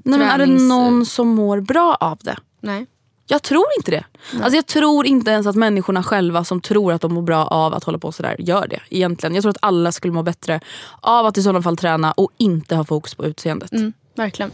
[0.05, 2.37] Nej, men är det någon som mår bra av det?
[2.61, 2.87] Nej.
[3.27, 4.05] Jag tror inte det.
[4.43, 7.75] Alltså jag tror inte ens att människorna själva som tror att de mår bra av
[7.75, 8.81] att hålla på sådär gör det.
[8.91, 9.35] Egentligen.
[9.35, 10.61] Jag tror att alla skulle må bättre
[11.01, 13.73] av att i sådana fall träna och inte ha fokus på utseendet.
[13.73, 14.51] Mm, verkligen.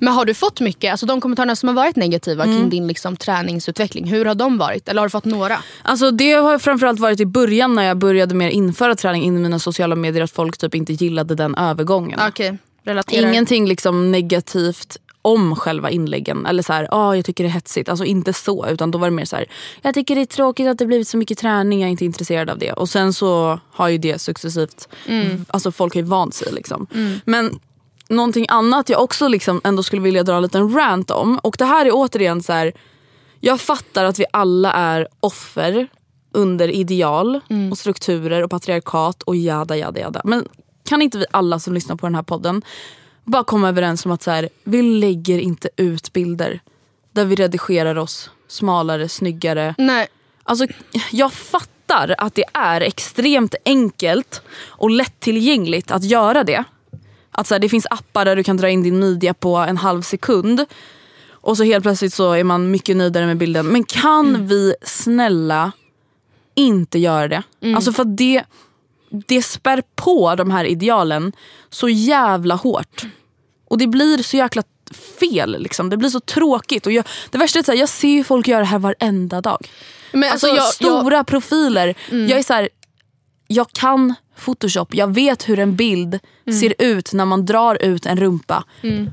[0.00, 2.56] Men har du fått mycket, alltså de kommentarerna som har varit negativa Mm.
[2.58, 4.88] kring din liksom, träningsutveckling, hur har de varit?
[4.88, 5.58] Eller har du fått några?
[5.82, 9.40] Alltså det har framförallt varit i början när jag började mer införa träning in i
[9.40, 12.20] mina sociala medier att folk typ inte gillade den övergången.
[12.28, 13.28] Okej, relaterar.
[13.28, 16.46] Ingenting liksom negativt om själva inläggen.
[16.46, 17.88] Eller så här, ah, jag tycker det är hetsigt.
[17.88, 18.66] Alltså inte så.
[18.68, 19.46] Utan då var det mer så här,
[19.82, 21.80] jag tycker det är tråkigt att det blivit så mycket träning.
[21.80, 22.72] Jag är inte intresserad av det.
[22.72, 24.88] Och sen så har ju det successivt,
[25.48, 26.52] alltså folk har ju vant sig.
[26.52, 26.86] Liksom.
[27.24, 27.58] Men
[28.08, 31.38] någonting annat jag också liksom ändå skulle vilja dra en liten rant om.
[31.38, 32.72] Och det här är återigen så här,
[33.40, 35.88] jag fattar att vi alla är offer
[36.32, 37.40] under ideal
[37.70, 40.20] och strukturer och patriarkat och jada jada jada.
[40.24, 40.48] Men
[40.88, 42.62] kan inte vi alla som lyssnar på den här podden
[43.24, 46.60] bara komma överens om att så här, vi lägger inte ut bilder
[47.12, 49.74] där vi redigerar oss smalare, snyggare.
[49.78, 50.08] Nej.
[50.42, 50.66] Alltså,
[51.12, 56.64] jag fattar att det är extremt enkelt och lättillgängligt att göra det.
[57.36, 59.76] Att så här, det finns appar där du kan dra in din midja på en
[59.76, 60.64] halv sekund
[61.30, 63.66] och så helt plötsligt så är man mycket nöjdare med bilden.
[63.66, 65.72] Men kan vi snälla
[66.54, 67.42] inte göra det?
[67.76, 68.44] Alltså för det,
[69.10, 71.32] det spär på de här idealen
[71.70, 73.02] så jävla hårt.
[73.68, 74.62] Och det blir så jäkla
[75.20, 75.56] fel.
[75.62, 75.90] Liksom.
[75.90, 76.86] Det blir så tråkigt.
[76.86, 79.66] Och jag, det värsta är att jag ser folk göra det här varenda dag.
[80.12, 81.94] Men, Alltså, jag- jag- stora profiler.
[82.10, 82.68] Jag är så här,
[83.46, 86.18] jag kan photoshop, jag vet hur en bild
[86.60, 88.64] ser ut när man drar ut en rumpa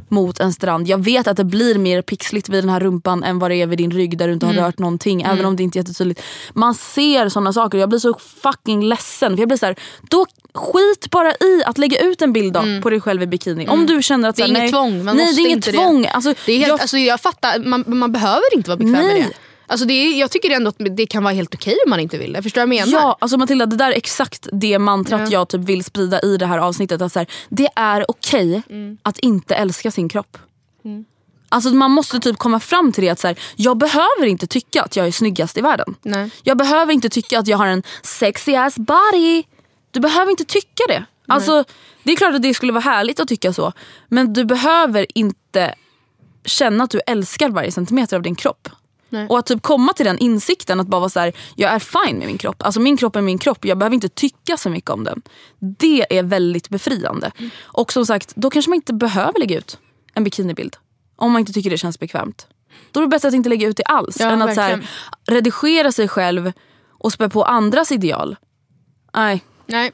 [0.10, 0.88] mot en strand.
[0.88, 3.68] Jag vet att det blir mer pixligt vid den här rumpan än vad det är
[3.68, 5.22] vid din rygg där du inte har rört någonting.
[5.22, 6.22] Även om det inte är jättetydligt.
[6.54, 9.32] Man ser såna saker jag blir så fucking ledsen.
[9.38, 9.76] För jag blir så här,
[10.10, 13.68] då skit bara i att lägga ut en bild då, på dig själv i bikini.
[13.68, 15.46] Om du känner att Det är så här, inget nej, tvång, man nej, måste det
[15.46, 15.78] är inget inte det.
[15.78, 16.06] tvång.
[16.06, 19.06] Alltså, Det är helt, jag alltså jag fattar, man, man behöver inte vara bekväm med
[19.06, 19.22] Nej.
[19.30, 19.38] det.
[19.74, 22.18] Alltså det är, jag tycker ändå att det kan vara helt okej om man inte
[22.18, 22.44] vill det.
[22.44, 23.02] Förstår du vad jag menar?
[23.02, 25.28] Ja, alltså Matilda det där är exakt det mantrat Ja.
[25.32, 27.02] jag typ vill sprida i det här avsnittet.
[27.02, 28.98] Att så här, det är okej Mm.
[29.04, 30.38] att inte älska sin kropp.
[31.50, 34.84] Alltså man måste typ komma fram till det att så här, jag behöver inte tycka
[34.84, 35.96] att jag är snyggast i världen.
[36.02, 36.30] Nej.
[36.44, 39.44] Jag behöver inte tycka att jag har en sexy ass body.
[39.92, 41.06] Du behöver inte tycka det.
[41.28, 41.64] Alltså,
[42.04, 43.74] det är klart att det skulle vara härligt att tycka så.
[44.08, 45.76] Men du behöver inte
[46.46, 48.70] känna att du älskar varje centimeter av din kropp.
[49.14, 49.28] Nej.
[49.30, 52.18] Och att typ komma till den insikten att bara vara så här, jag är fine
[52.18, 52.64] med min kropp.
[52.64, 55.22] Alltså min kropp är min kropp, jag behöver inte tycka så mycket om den.
[55.60, 57.32] Det är väldigt befriande.
[57.62, 59.78] Och som sagt, då kanske man inte behöver lägga ut
[60.14, 60.76] en bikinibild.
[61.16, 62.48] Om man inte tycker det känns bekvämt.
[62.92, 64.20] Då är det bättre att inte lägga ut det alls.
[64.20, 64.90] Ja, än att så här,
[65.28, 66.52] redigera sig själv
[66.90, 68.36] och spä på andras ideal.
[69.16, 69.44] Nej.
[69.66, 69.92] Nej.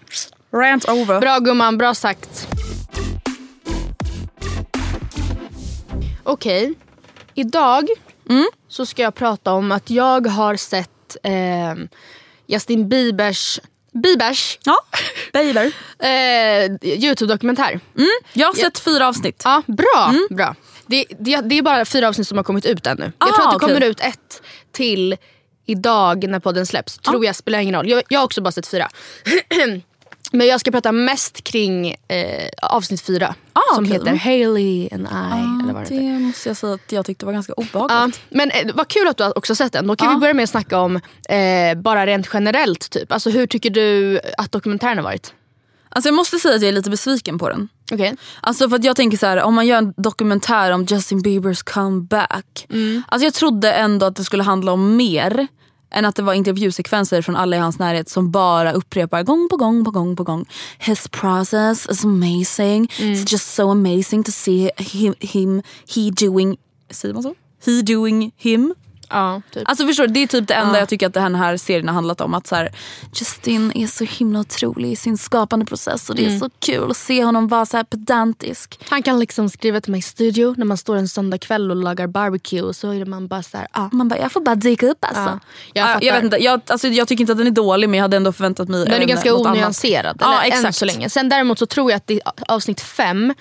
[0.53, 1.19] Rant over.
[1.19, 2.47] Bra gumman, bra sagt.
[6.23, 6.73] Okej,
[7.33, 7.89] idag
[8.29, 8.47] Mm.
[8.69, 11.75] Så ska jag prata om att jag har sett eh,
[12.47, 13.59] Justin Biebers,
[14.03, 14.77] Biebers Ja,
[15.33, 15.59] baby.
[15.99, 17.79] eh, Youtube-dokumentär.
[18.33, 19.41] Jag har sett fyra avsnitt.
[19.45, 20.13] Ja, bra.
[20.29, 20.55] bra.
[20.87, 23.11] Det, det, det är bara fyra avsnitt som har kommit ut ännu.
[23.19, 23.67] jag Ah, tror att det okej.
[23.75, 25.17] kommer ut ett till
[25.65, 26.97] idag när podden släpps.
[26.97, 27.89] Tror jag, spelar ingen roll.
[27.89, 28.89] Jag, jag har också bara sett fyra.
[30.31, 33.35] Men jag ska prata mest kring eh, avsnitt fyra.
[33.53, 33.93] Ah, som okej.
[33.97, 35.63] heter Haley and I.
[35.63, 36.13] eller vad det heter.
[36.13, 38.21] Det måste jag säga att jag tyckte var ganska obehagligt.
[38.29, 39.87] men eh, vad kul att du också sett den.
[39.87, 40.13] Då kan Ja.
[40.13, 40.95] vi börja med att snacka om
[41.29, 42.89] eh, bara rent generellt.
[42.89, 43.11] typ.
[43.11, 45.33] Alltså, hhur tycker du att dokumentären har varit?
[45.91, 47.69] Alltså jag måste säga att jag är lite besviken på den.
[47.91, 48.15] Okej.
[48.41, 51.63] Alltså för att jag tänker så här, om man gör en dokumentär om Justin Biebers
[51.63, 52.67] comeback.
[53.07, 55.47] Alltså jag trodde ändå att det skulle handla om mer
[55.91, 59.57] än att det var intervjusekvenser från alla i hans närhet som bara upprepar gång på
[59.57, 60.45] gång på gång på gång.
[60.79, 62.87] His process is amazing.
[62.87, 65.61] It's just so amazing to see him, him
[65.95, 66.57] he doing,
[66.89, 67.35] säger man så?
[67.65, 68.75] he doing him.
[69.09, 69.69] Ja, typ.
[69.69, 70.79] Alltså förstår du, det är typ det enda Ja.
[70.79, 72.33] jag tycker att den här serien har handlat om.
[72.33, 72.71] Att så här,
[73.13, 76.39] Justin är så himla otrolig i sin skapande process och det är Mm.
[76.39, 78.79] så kul att se honom vara så här pedantisk.
[78.89, 82.07] Han kan liksom skriva till mig i studio när man står en söndagkväll och lagar
[82.07, 83.89] barbecue så är man bara så här, ah.
[83.91, 85.21] Man bara, jag får bara dyka upp alltså.
[85.21, 85.39] Ja,
[85.73, 87.97] Jag, jag jag, vet inte, jag, alltså, jag tycker inte att den är dålig men
[87.97, 89.47] jag hade ändå förväntat mig Den är ganska annat.
[89.47, 90.17] onyanserad.
[90.19, 90.75] Ja, än exakt.
[90.77, 91.09] så länge.
[91.09, 93.33] Sen däremot så tror jag att är avsnitt fem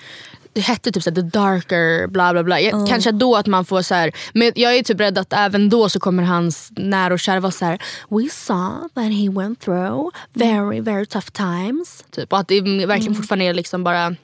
[0.59, 2.59] det hette typ så the darker bla bla bla.
[2.59, 5.69] Jag, Kanske då att man får så här, men jag är typ rädd att även
[5.69, 7.79] då så kommer hans nära och kära vara så här.
[8.09, 12.05] We saw that he went through very very tough times.
[12.11, 12.33] Typ.
[12.33, 14.15] Och att det verkligen fortfarande är liksom bara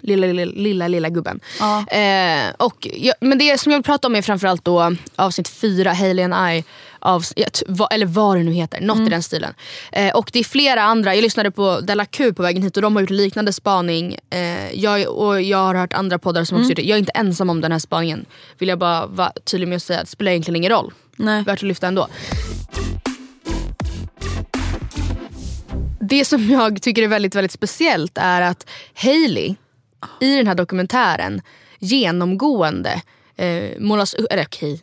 [0.00, 1.40] lilla lilla, lilla, lilla gubben.
[1.90, 5.92] Eh, och jag, men det som jag vill prata om är framförallt då avsnitt fyra,
[5.92, 6.64] Hailey and I.
[7.04, 7.24] Av,
[7.90, 9.54] eller vad det nu heter, något i den stilen.
[9.92, 12.82] Eh, och det är flera andra, jag lyssnade på Della Q på vägen hit och
[12.82, 14.16] de har gjort liknande spaning.
[14.30, 16.82] Eh, jag, och jag har hört andra poddar som också gjort det.
[16.82, 18.24] Jag är inte ensam om den här spaningen.
[18.58, 20.92] Vill jag bara vara tydlig med att säga, det spelar egentligen ingen roll.
[21.16, 21.42] Nej.
[21.42, 22.08] Värt att lyfta ändå.
[26.00, 29.54] Det som jag tycker är väldigt, väldigt speciellt är att Hailey
[30.20, 31.42] i den här dokumentären
[31.78, 33.02] genomgående
[33.36, 34.80] eh, målas upp, eller okej.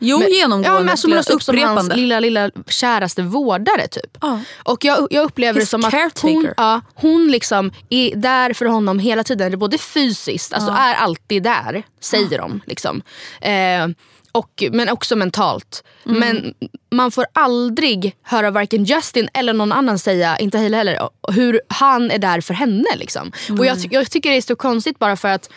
[0.00, 4.18] Jo Men- genomgående, ja, men alltså målas upp som hans lilla, lilla käraste vårdare typ.
[4.20, 4.40] Ja.
[4.62, 6.34] Och jag, jag upplever det His som att caretaker.
[6.34, 9.58] hon, ja, hon liksom är där för honom hela tiden.
[9.58, 12.60] Både fysiskt, alltså är alltid där, säger de.
[12.66, 13.02] Liksom.
[13.40, 13.88] Eh,
[14.32, 15.84] och, men också mentalt.
[16.06, 16.18] Mm.
[16.18, 16.54] Men
[16.90, 22.10] man får aldrig höra varken Justin eller någon annan säga, inte Hailey heller, hur han
[22.10, 22.96] är där för henne.
[22.96, 23.32] Liksom.
[23.58, 25.50] Och jag, jag tycker det är så konstigt bara för att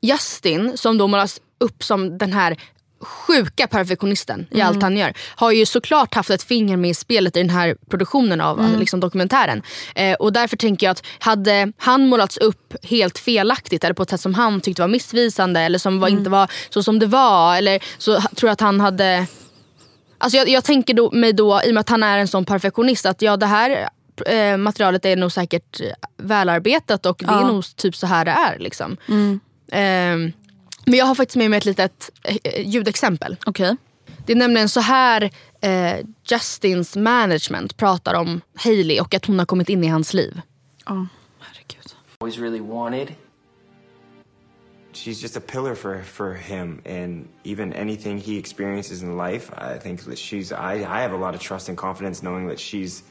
[0.00, 2.56] Justin, som då målas upp som den här
[3.02, 7.36] sjuka perfektionisten i allt han gör har ju såklart haft ett finger med i spelet
[7.36, 9.62] i den här produktionen av liksom, dokumentären.
[9.94, 14.10] Eh, och därför tänker jag att hade han målats upp helt felaktigt eller på ett
[14.10, 17.56] sätt som han tyckte var missvisande eller som var, inte var så som det var
[17.56, 19.26] eller så tror jag att han hade
[20.18, 22.44] Alltså jag, jag tänker då, mig då, i och med att han är en sån
[22.44, 23.88] perfektionist, att ja det här
[24.26, 25.80] eh, materialet är nog säkert
[26.16, 28.58] välarbetat och det är nog typ så här det är.
[28.58, 28.96] Liksom.
[29.72, 30.32] Eh,
[30.86, 33.36] men jag har faktiskt med mig ett litet eh, ljudexempel.
[33.46, 33.76] Okej.
[34.26, 39.46] Det är nämligen så här eh, Justins management pratar om Hailey och att hon har
[39.46, 40.40] kommit in i hans liv.
[40.86, 41.06] Ja,
[41.40, 41.94] herregud.
[42.20, 43.14] always really wanted.
[44.94, 49.78] she's just a pillar for for him and even anything he experiences in life i
[49.78, 53.02] think that she's i i have a lot of trust and confidence knowing that she's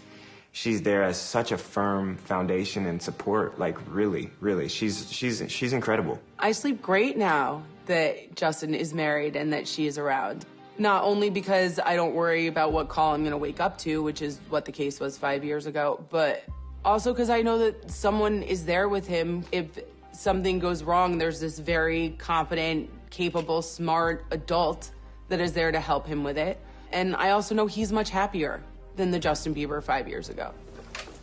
[0.51, 5.73] she's there as such a firm foundation and support like really really she's she's she's
[5.73, 10.45] incredible I sleep great now that Justin is married and that she is around.
[10.77, 14.01] Not only because I don't worry about what call I'm going to wake up to,
[14.01, 16.43] which is what the case was five years ago, but
[16.83, 19.43] also because I know that someone is there with him.
[19.51, 19.77] If
[20.13, 24.91] something goes wrong, there's this very confident, capable, smart adult
[25.27, 26.59] that is there to help him with it.
[26.91, 28.63] And I also know he's much happier
[28.95, 30.51] than the Justin Bieber five years ago.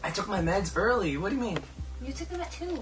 [0.02, 1.16] I took my meds early.
[1.16, 1.58] What do you mean?
[2.04, 2.66] You took them at two.
[2.66, 2.80] Yeah.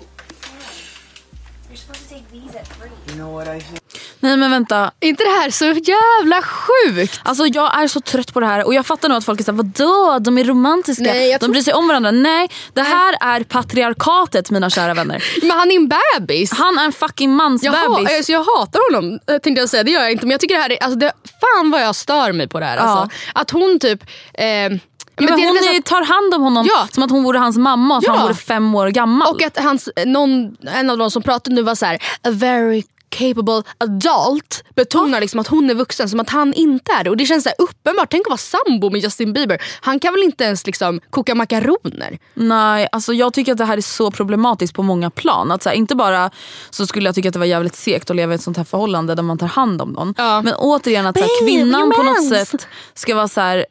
[1.69, 2.91] You're supposed to take these at three.
[3.09, 3.86] You know what I think?
[4.27, 4.91] Nej men vänta.
[5.01, 7.21] Är inte det här så jävla sjukt?
[7.25, 9.45] Alltså jag är så trött på det här och jag fattar nu att folk är
[9.45, 12.11] såhär vadå de är romantiska, Nej, jag de tror- bryr sig om varandra.
[12.11, 15.25] Nej det här är patriarkatet mina kära vänner.
[15.43, 16.53] Men han är en bebis.
[16.53, 17.79] Han är en fucking Jag, mansbebis.
[17.81, 20.27] ha, alltså jag hatar honom eh, tänkte jag säga, det gör jag inte.
[20.27, 22.67] Men jag tycker det här är, alltså det, fan vad jag stör mig på det
[22.67, 22.77] här.
[22.77, 23.17] Alltså.
[23.35, 24.03] Att hon typ...
[24.35, 24.81] Eh, men
[25.19, 26.89] men hon är, att- tar hand om honom Ja.
[26.93, 28.13] som att hon vore hans mamma och att Ja.
[28.13, 29.35] han vore fem år gammal.
[29.35, 32.83] Och att hans, någon, en av de som pratade nu var så här: a very
[33.09, 34.65] capable adult.
[34.75, 37.11] Betonar liksom att hon är vuxen som att han inte är det.
[37.11, 38.11] Och det känns så uppenbart.
[38.11, 39.63] Tänk att vara sambo med Justin Bieber.
[39.81, 42.19] Han kan väl inte ens liksom koka makaroner?
[42.35, 45.53] Nej, alltså jag tycker att det här är så problematiskt på många plan.
[45.53, 46.31] Att så här, inte bara
[46.71, 48.65] så skulle jag tycka att det var jävligt segt att leva i ett sånt här
[48.65, 50.15] förhållande där man tar hand om någon.
[50.19, 50.43] Ja.
[50.43, 53.67] Men återigen att så här, kvinnan på något sätt ska vara så här,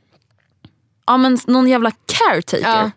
[1.08, 2.70] ja men någon jävla caretaker.
[2.70, 2.92] Ja.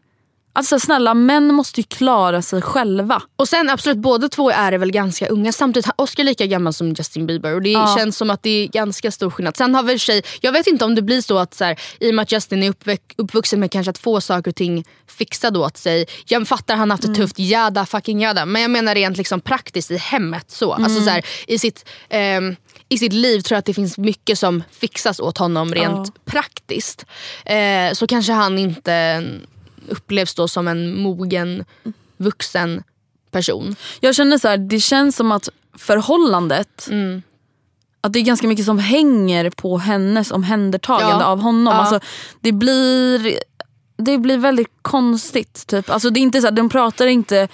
[0.53, 3.23] Alltså snälla, män måste ju klara sig själva.
[3.37, 5.53] Och sen absolut, båda två är väl ganska unga.
[5.53, 7.55] Samtidigt, Oscar är lika gammal som Justin Bieber.
[7.55, 7.95] Och det Ja.
[7.99, 9.57] känns som att det är ganska stor skillnad.
[9.57, 12.11] Sen har väl tjej, jag vet inte om det blir så att så här, i
[12.11, 15.59] och med att Justin är uppväck, uppvuxen med kanske att få saker och ting fixade
[15.59, 16.07] åt sig.
[16.27, 18.47] Jag fattar han har haft det tufft, jada fucking jada.
[18.47, 20.51] Men jag menar rent liksom praktiskt i hemmet.
[20.51, 20.73] så.
[20.73, 22.57] Alltså, så här, i, sitt, ehm,
[22.89, 27.05] I sitt liv tror jag att det finns mycket som fixas åt honom rent praktiskt.
[27.45, 29.25] Eh, så kanske han inte
[29.88, 31.64] upplevs då som en mogen
[32.16, 32.83] vuxen
[33.31, 33.77] person.
[34.01, 35.48] Jag känner så här, det känns som att
[35.79, 37.22] förhållandet, Mm.
[38.01, 41.27] att det är ganska mycket som hänger på hennes omhändertagande Ja.
[41.27, 41.74] av honom.
[41.74, 41.81] Ja.
[41.81, 42.01] Alltså,
[42.40, 43.38] det, blir,
[43.96, 45.66] det blir väldigt konstigt.
[45.66, 45.90] Typ.
[45.90, 47.48] Alltså, det är inte så här, de pratar inte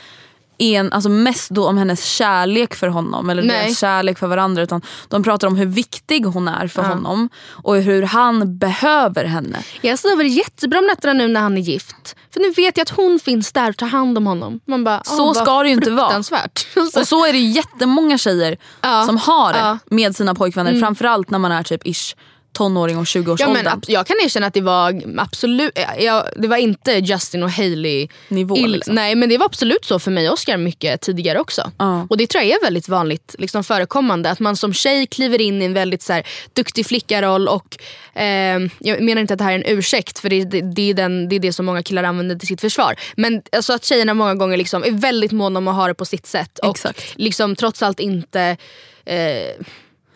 [0.58, 3.64] en, alltså mest då om hennes kärlek för honom eller Nej.
[3.64, 7.76] deras kärlek för varandra utan de pratar om hur viktig hon är för honom och
[7.76, 9.58] hur han behöver henne.
[9.80, 12.16] Jag sover jättebra om nätterna nu när han är gift.
[12.34, 14.60] För nu vet jag att hon finns där och tar hand om honom.
[14.66, 16.18] Man bara, Så åh, ska det ju inte vara.
[16.96, 19.02] Och så är det jättemånga tjejer Ja.
[19.06, 19.66] som har det Ja.
[19.66, 19.78] Mm.
[19.88, 20.80] med sina pojkvänner.
[20.80, 22.14] Framförallt när man är typ ish
[22.54, 23.52] tonåring och Ja, 20-årsåldern.
[23.52, 27.50] men, ab- jag kan erkänna att det var absolut, jag, det var inte Justin och
[27.50, 28.94] Hailey Nivå, liksom.
[28.94, 31.70] Nej men det var absolut så för mig och Oscar mycket tidigare också.
[31.78, 32.06] Ja.
[32.10, 34.30] Och det tror jag är väldigt vanligt liksom, förekommande.
[34.30, 37.76] Att man som tjej kliver in i en väldigt så här, duktig flickaroll och
[38.14, 40.94] eh, jag menar inte att det här är en ursäkt för det, det, det, är,
[40.94, 42.94] den, det är det som många killar använder till sitt försvar.
[43.16, 46.04] Men alltså, att tjejerna många gånger liksom, är väldigt måna om att ha det på
[46.04, 46.58] sitt sätt.
[46.58, 47.02] Och Exakt.
[47.16, 48.56] liksom trots allt inte
[49.04, 49.64] eh,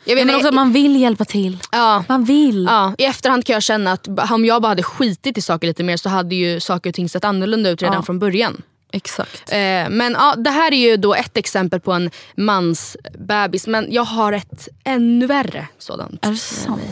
[0.09, 1.59] jag vet men också man vill hjälpa till.
[1.73, 2.65] ja, Man vill.
[2.71, 5.83] Ja, I efterhand kan jag känna att om jag bara hade skitit i saker lite
[5.85, 8.03] mer så hade ju saker och ting sett annorlunda ut redan Ja.
[8.03, 8.63] från början.
[8.93, 9.53] Exakt.
[9.53, 13.67] Eh, men ja, det här är ju då ett exempel på en mans bebis.
[13.67, 16.27] Men jag har ett ännu värre sådant.
[16.27, 16.83] Är det sant?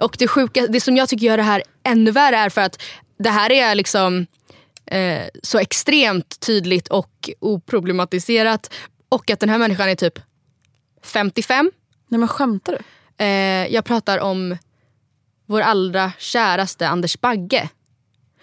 [0.00, 2.82] Och det sjuka, det som jag tycker gör det här ännu värre är för att
[3.18, 4.26] det här är liksom
[4.86, 8.74] eh, så extremt tydligt och oproblematiserat.
[9.08, 10.18] Och att den här människan är typ
[11.02, 11.70] 55.
[12.08, 12.78] Nej men skämtar du?
[13.24, 14.56] Eh, jag pratar om
[15.46, 17.68] vår allra käraste Anders Bagge.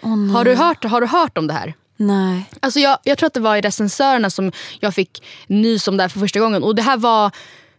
[0.01, 0.29] Nej.
[0.35, 1.73] Har du hört, har du hört om det här?
[1.97, 2.49] Nej.
[2.59, 6.03] Alltså jag, jag tror att det var i recensörerna som jag fick nys om det
[6.03, 6.63] här för första gången.
[6.63, 7.31] Och det här var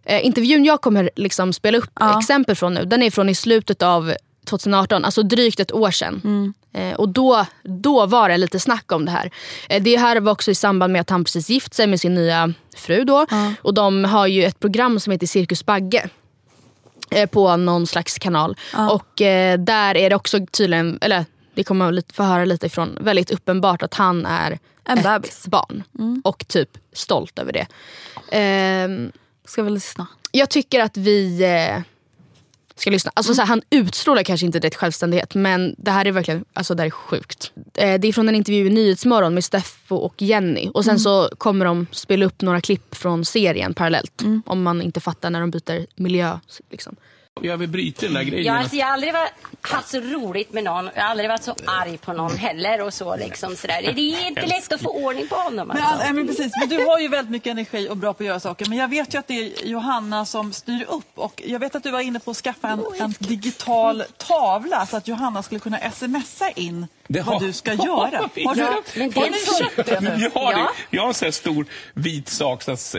[0.05, 2.19] eh, intervjun jag kommer liksom spela upp Ja.
[2.21, 2.85] exempel från nu.
[2.85, 4.15] Den är från i slutet av
[4.47, 6.55] 2018, alltså drygt ett år sedan.
[6.73, 9.31] Eh, och då, då var det lite snack om det här.
[9.69, 12.15] Eh, det här var också i samband med att han precis gift sig med sin
[12.15, 13.27] nya fru då.
[13.63, 16.09] Och de har ju ett program som heter Cirkus Bagge
[17.11, 18.57] eh, på någon slags kanal.
[18.91, 22.99] Och eh, där är det också tydligen, eller det kommer man få höra lite ifrån,
[23.01, 25.47] väldigt uppenbart att han är En ett bebis.
[25.47, 25.83] barn.
[26.25, 27.67] Och typ stolt över det.
[28.33, 29.13] Ehm,
[29.45, 30.07] Ska vi lyssna?
[30.33, 31.83] jag tycker att vi eh,
[32.77, 33.13] ska lyssna.
[33.15, 36.75] Alltså, så här, han utstrålar kanske inte direkt självständighet men det här är verkligen alltså,
[36.75, 37.53] det här är sjukt.
[37.75, 40.71] Eh, det är från en intervju i Nyhetsmorgon med Steffo och Jenny.
[40.75, 44.23] Och sen så kommer de spela upp några klipp från serien parallellt.
[44.47, 46.39] Om man inte fattar när de byter miljö.
[46.71, 46.97] Liksom.
[47.43, 48.55] Jag vill bryta den där grejen.
[48.55, 50.91] Ja, alltså, jag har aldrig varit, haft så roligt med någon.
[50.95, 52.81] Jag har aldrig varit så arg på någon heller.
[52.81, 53.93] Och så, liksom, sådär.
[53.95, 55.69] Det är inte lätt att få ordning på honom.
[55.69, 56.07] Men, Alltså.
[56.09, 58.41] all- men precis, men du har ju väldigt mycket energi och bra på att göra
[58.41, 58.67] saker.
[58.69, 61.11] Men jag vet ju att det är Johanna som styr upp.
[61.15, 64.97] Och jag vet att du var inne på att skaffa en, en digital tavla så
[64.97, 67.97] att Johanna skulle kunna smsa in Det vad har- du ska göra.
[68.19, 70.09] Har, Ja, du, men det har är ni så- köpt det nu?
[70.35, 70.59] Jag har, Ja.
[70.91, 70.97] det.
[70.97, 72.93] jag har en sån här stor vit sak så att,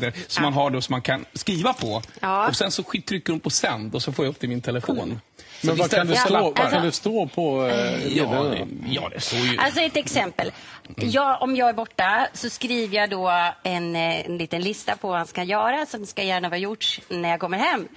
[0.00, 2.02] det, som man har då som man kan skriva på.
[2.20, 2.48] Ja.
[2.48, 4.60] Och sen så trycker hon på sänd och så får jag upp det i min
[4.60, 5.20] telefon.
[5.60, 8.54] Så Men vad kan det stå, vad kan det stå på eh, Ja,
[8.86, 9.58] ja, det står ju...
[9.58, 10.52] Alltså ett exempel.
[10.96, 15.08] Jag, om jag är borta så skriver jag då en, eh, en liten lista på
[15.08, 17.88] vad han ska göra som ska gärna vara gjort när jag kommer hem.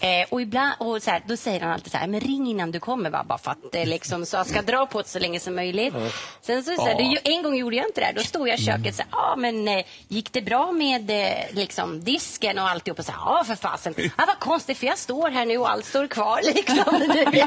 [0.00, 2.70] Eh, och ibland, och så här, då säger han alltid så här, men ring innan
[2.70, 3.24] du kommer va?
[3.28, 5.94] bara för att eh, liksom, så jag ska dra på det så länge som möjligt.
[6.40, 7.18] Sen så, så här, Ja.
[7.24, 8.12] det, en gång gjorde jag inte det.
[8.16, 11.32] Då stod jag i köket så här, ah, men eh, gick det bra med eh,
[11.50, 12.98] liksom, disken och alltihop?
[12.98, 13.94] Och så här, ja för fasen.
[14.16, 16.76] Ah, vad konstigt för jag står här nu och allt står kvar liksom.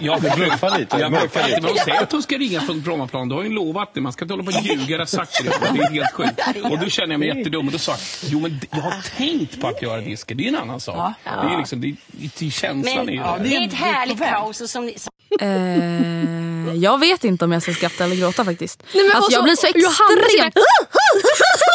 [0.01, 0.97] Ja, Du bluffar lite.
[0.97, 1.61] Jag bluffar lite.
[1.61, 3.29] Men hon säger att hon ska ringa från Brommaplan.
[3.29, 4.01] Du har ju lovat det.
[4.01, 4.91] Man ska inte hålla på och ljuga.
[4.91, 5.49] Jag har sagt det.
[5.73, 6.39] Det är helt sjukt.
[6.71, 7.65] Och då känner jag mig jättedum.
[7.67, 7.99] Och då sa jag,
[8.31, 10.37] jo men jag har tänkt på att göra disken.
[10.37, 11.13] Det är en annan sak.
[11.23, 13.55] Det är liksom, det är, till känslan Men är ju det det.
[13.55, 14.57] är ett härligt kaos.
[14.57, 18.83] Som, som Eh, jag vet inte om jag ska skratta eller gråta faktiskt.
[18.93, 20.55] Nej, men alltså, jag så- blir så extremt...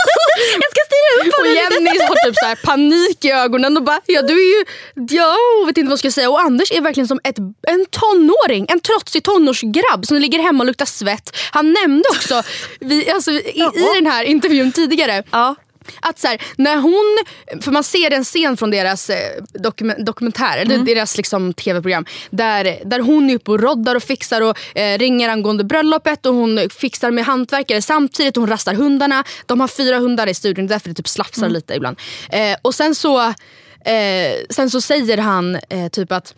[0.63, 4.01] jag ska styra upp Och Jenny har typ så här panik i ögonen och bara,
[4.07, 4.65] ja du är ju,
[5.17, 6.31] jag vet inte vad jag ska säga.
[6.31, 10.67] Och Anders är verkligen som ett, en tonåring, en trotsig tonårsgrabb som ligger hemma och
[10.67, 11.37] luktar svett.
[11.51, 12.43] Han nämnde också
[12.81, 15.23] vi, alltså, i, i den här intervjun tidigare
[16.01, 17.25] Att så här, när hon,
[17.63, 22.79] för man ser en scen från deras eh, dokumen, dokumentär, eller deras liksom, tv-program där,
[22.85, 26.69] där hon är uppe och roddar och fixar och eh, ringer angående bröllopet och hon
[26.71, 29.25] fixar med hantverkare samtidigt och hon rastar hundarna.
[29.47, 31.99] De har fyra hundar i studion, därför det typ slafsar lite ibland.
[32.31, 33.21] Eh, och sen så,
[33.85, 36.35] eh, sen så säger han eh, typ att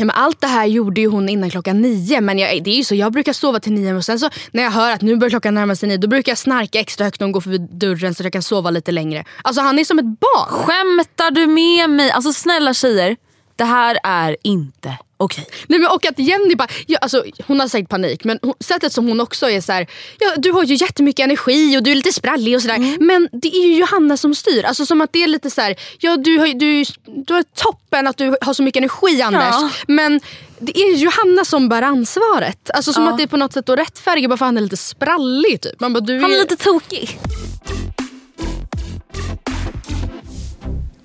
[0.00, 2.20] Ja, men allt det här gjorde ju hon innan klockan nio.
[2.20, 4.62] Men jag, det är ju så, jag brukar sova till nio och sen så när
[4.62, 7.20] jag hör att nu börjar klockan närma sig nio då brukar jag snarka extra högt
[7.20, 9.24] när hon går förbi dörren så att jag kan sova lite längre.
[9.42, 10.48] Alltså han är som ett barn.
[10.48, 12.10] Skämtar du med mig?
[12.10, 13.16] Alltså snälla tjejer,
[13.56, 15.46] det här är inte Okej.
[15.66, 18.92] Nej, men och att Jenny bara, ja, alltså, hon har säkert panik men hon, sättet
[18.92, 19.86] som hon också är så här,
[20.18, 22.76] ja, du har ju jättemycket energi och du är lite sprallig och sådär.
[22.76, 22.96] Mm.
[23.00, 24.64] Men det är ju Johanna som styr.
[24.64, 26.84] Alltså som att det är lite så här, ja du har, du,
[27.24, 29.42] du har toppen att du har så mycket energi Anders.
[29.50, 29.70] Ja.
[29.88, 30.20] Men
[30.58, 32.70] det är Johanna som bär ansvaret.
[32.74, 33.10] Alltså som Ja.
[33.10, 35.60] att det är på något sätt att rättfärdiga bara för han är lite sprallig.
[35.60, 35.80] Typ.
[35.80, 37.18] Man bara, du Han är lite tokig.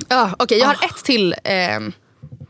[0.10, 1.94] Ja, Okej, jag har ett till ehm,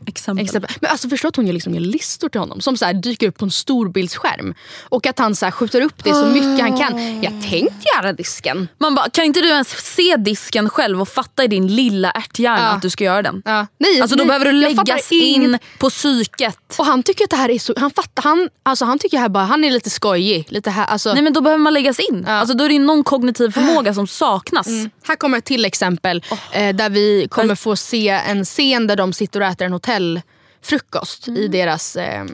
[0.06, 0.44] Exempel.
[0.44, 0.70] exempel.
[0.80, 3.28] Men alltså förstå att hon gör, liksom, gör listor till honom som så här, dyker
[3.28, 4.54] upp på en storbildsskärm.
[4.82, 7.22] Och att han så här, skjuter upp det så mycket han kan.
[7.22, 8.68] Jag tänkte göra disken.
[8.78, 12.62] Man bara, kan inte du ens se disken själv och fatta i din lilla ärthjärna
[12.62, 12.68] Ja.
[12.68, 13.42] att du ska göra den?
[13.44, 13.66] Ja.
[13.78, 16.58] Nej, Alltså då nej, behöver du läggas in på psyket.
[16.78, 17.74] Och han tycker att det här är så...
[17.76, 20.46] Han fattar, han, alltså han tycker här bara, han är lite skojig.
[20.48, 22.26] Lite här, alltså, Nej men då behöver man läggas in.
[22.26, 24.66] Alltså då är det någon kognitiv förmåga som saknas.
[24.66, 24.90] Mm.
[25.08, 29.12] Här kommer ett till exempel eh, där vi kommer få se en scen där de
[29.12, 31.42] sitter och äter en hotellfrukost Mm.
[31.42, 32.24] i deras eh,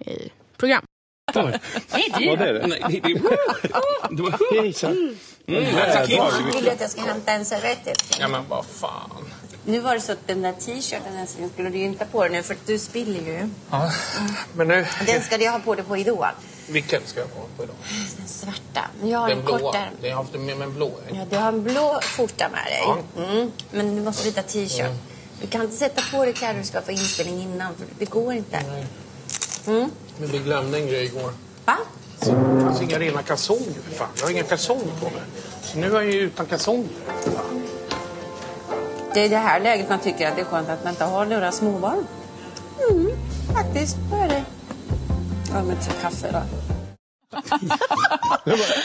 [0.00, 0.82] i program.
[1.32, 2.26] Det är du.
[2.36, 2.54] Vad är
[4.52, 4.60] det?
[4.60, 5.16] Hejsan.
[5.48, 8.20] Mm, alltså, Vill att jag ska hämta en servett efter?
[8.20, 9.10] ja, men vad fan.
[9.64, 12.32] Nu var det så att den där t-shirten den skulle du inte ha på dig
[12.32, 13.48] nu för att du spiller ju.
[13.70, 13.92] Ja,
[14.54, 14.86] men nu...
[15.06, 16.26] Den ska du ha på dig på Idol.
[16.68, 17.76] Vilken ska jag ha på idag?
[18.16, 18.90] Den svarta.
[19.04, 19.58] Jag har Den en blåa.
[19.58, 19.90] kortare.
[20.02, 20.92] Jag har haft med mig en blå.
[21.12, 22.82] Ja, du har en blå skjorta med dig.
[22.82, 22.98] Ja.
[23.24, 23.52] Mm.
[23.70, 24.90] Men du måste byta t-shirt.
[25.40, 27.74] Du kan inte sätta på dig kläder du ska få inspelning innan.
[27.74, 28.56] För det går inte.
[29.66, 29.90] Mm.
[30.18, 31.32] Men vi glömde en grej igår.
[31.64, 31.76] Va?
[32.20, 32.26] Det
[32.62, 33.72] fanns inga rena kalsonger.
[33.84, 34.08] för Fan.
[34.16, 35.22] Jag har inga kalsonger på mig.
[35.62, 36.88] Så nu är jag ju utan kalsonger.
[39.14, 41.04] Det är i det här läget man tycker att det är skönt att man inte
[41.04, 42.06] har några småbarn.
[42.90, 43.10] Mm,
[43.54, 43.96] faktiskt.
[44.10, 44.44] Så är det.
[45.52, 46.42] Ja, men till kaffe då.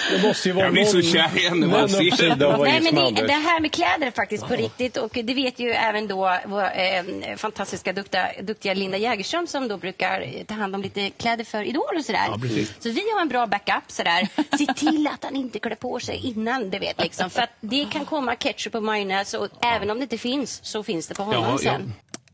[0.09, 2.57] Det måste ju vara Jag blir så kär igen när man ser det.
[2.57, 6.07] Nej, men det, här med kläder är faktiskt på riktigt och det vet ju även
[6.07, 10.81] då vår eh, fantastiska duktiga, duktiga Linda Jägerström som då brukar eh, ta hand om
[10.81, 12.27] lite kläder för Idol och sådär.
[12.31, 12.73] Ja, precis.
[12.79, 14.27] Så vi har en bra backup sådär.
[14.57, 17.29] Se till att han inte klär på sig innan, du vet liksom.
[17.29, 20.83] För att det kan komma ketchup och majonnäs och även om det inte finns så
[20.83, 21.79] finns det på honom Ja, ja.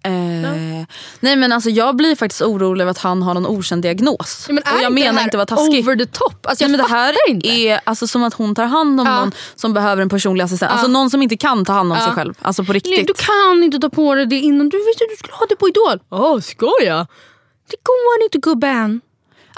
[0.08, 0.86] Eh,
[1.20, 4.46] nej men alltså jag blir faktiskt orolig över att han har någon okänd diagnos.
[4.48, 5.84] Ja, men och jag menar inte att vara taskig.
[5.84, 6.46] over the top?
[6.46, 7.48] Alltså, Nej, jag men det här inte.
[7.50, 9.20] är alltså, som att hon tar hand om Ja.
[9.20, 10.72] någon som behöver en personlig assistent.
[10.72, 12.06] Alltså någon som inte kan ta hand om Ja.
[12.06, 12.34] sig själv.
[12.42, 12.94] Alltså på riktigt.
[12.96, 14.70] Nej, du kan inte ta på dig det innan.
[14.70, 16.00] Du visste att du skulle ha det på Idol.
[16.12, 17.08] Ja, ska jag?
[17.70, 19.02] Det går inte gubben.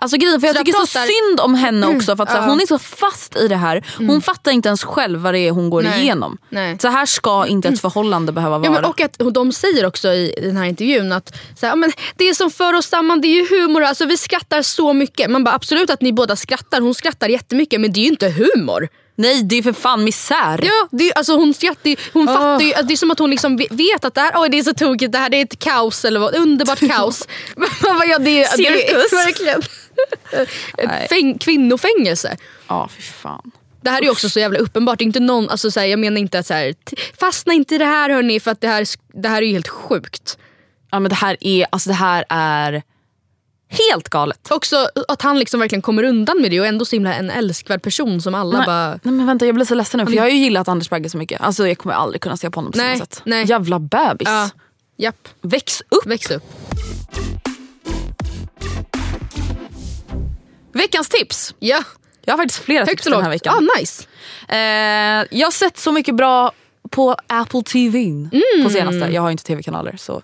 [0.01, 2.31] Alltså grejen, för jag Så tycker jag så pratar- synd om henne också för att
[2.31, 3.85] så här, hon är så fast i det här.
[3.97, 6.01] Hon fattar inte ens själv vad det är hon går Nej.
[6.01, 6.37] igenom.
[6.49, 6.77] Nej.
[6.81, 8.67] Så här ska inte ett förhållande behöva vara.
[8.67, 11.91] Ja, men, och att de säger också i den här intervjun att så här, men
[12.15, 13.83] det som för oss samman det är ju humor.
[13.83, 15.29] Alltså, vi skrattar så mycket.
[15.29, 16.81] Man bara absolut att ni båda skrattar.
[16.81, 18.89] Hon skrattar jättemycket men det är ju inte humor.
[19.15, 20.59] Nej det är för fan misär.
[20.63, 23.29] Ja, det är, alltså hon skrattar hon fattar ju, alltså, det är som att hon
[23.29, 25.41] liksom ve- vet att det här oj, det är så tokigt, det här det är
[25.43, 27.27] ett kaos eller vad, underbart kaos.
[28.09, 29.11] Ja, det, det Cirkus.
[29.13, 29.61] är verkligen.
[30.77, 32.37] ett fäng, kvinnofängelse.
[32.67, 33.51] Ja fy fan.
[33.81, 35.01] Det här är också så jävla uppenbart.
[35.01, 36.75] Inte någon, alltså, så här, jag menar inte att så här,
[37.19, 39.67] fastna inte i det här hörni för att det här, det här är ju helt
[39.67, 40.37] sjukt.
[40.91, 42.83] Ja men det här är, alltså det här är
[43.69, 44.51] helt galet.
[44.51, 47.81] Också att han liksom verkligen kommer undan med det och ändå så himla en älskvärd
[47.81, 48.89] person som alla Nej, bara...
[49.03, 51.09] nej men vänta jag blir så ledsen nu för jag har ju gillat Anders Bagge
[51.09, 51.41] så mycket.
[51.41, 53.21] Alltså jag kommer aldrig kunna se på honom på Nej, samma sätt.
[53.25, 53.45] nej.
[53.45, 54.27] Jävla bebis.
[54.27, 54.49] Ja,
[54.97, 55.27] japp.
[55.41, 56.05] Väx upp.
[56.05, 56.43] Väx upp.
[60.73, 61.53] Veckans tips.
[61.59, 61.83] Ja.
[62.25, 63.55] Jag har faktiskt flera Högt tips den här veckan.
[63.57, 64.03] Ah, nice.
[64.47, 64.57] Eh,
[65.39, 66.51] jag har sett så mycket bra
[66.89, 68.31] på Apple TV Mm.
[68.63, 68.97] på senaste.
[69.13, 69.95] Jag har ju inte tv-kanaler.
[69.97, 70.21] så.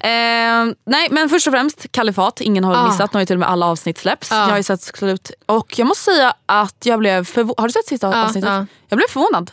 [0.00, 2.86] Eh, nej men först och främst Kalifat, ingen har Ah.
[2.88, 3.12] missat.
[3.12, 4.32] Nu har ju till och med alla avsnitt släppts.
[4.32, 4.36] Ah.
[4.42, 5.30] Jag har ju sett slut.
[5.46, 7.54] Och jag måste säga att jag blev förvånad.
[7.60, 8.50] Har du sett sista Ah, avsnittet?
[8.50, 8.66] ah.
[8.88, 9.50] Jag blev förvånad.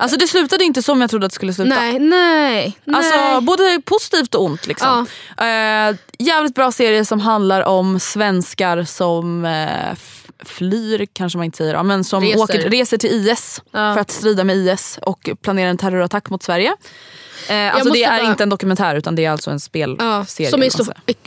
[0.00, 1.74] Alltså det slutade inte som jag trodde att det skulle sluta.
[1.74, 2.78] Nej, nej.
[2.92, 3.40] Alltså nej.
[3.40, 4.66] både positivt och ont.
[4.66, 5.06] Liksom.
[5.38, 9.96] Eh, jävligt bra serie som handlar om svenskar som eh,
[10.44, 12.40] flyr, kanske man inte säger, då, men som Reser.
[12.40, 13.94] Åker, reser till IS Ja.
[13.94, 16.76] för att strida med IS och planerar en terrorattack mot Sverige.
[17.48, 19.96] Eh, alltså det är bara- inte en dokumentär utan det är alltså en spelserie.
[20.08, 20.84] Ja, som är så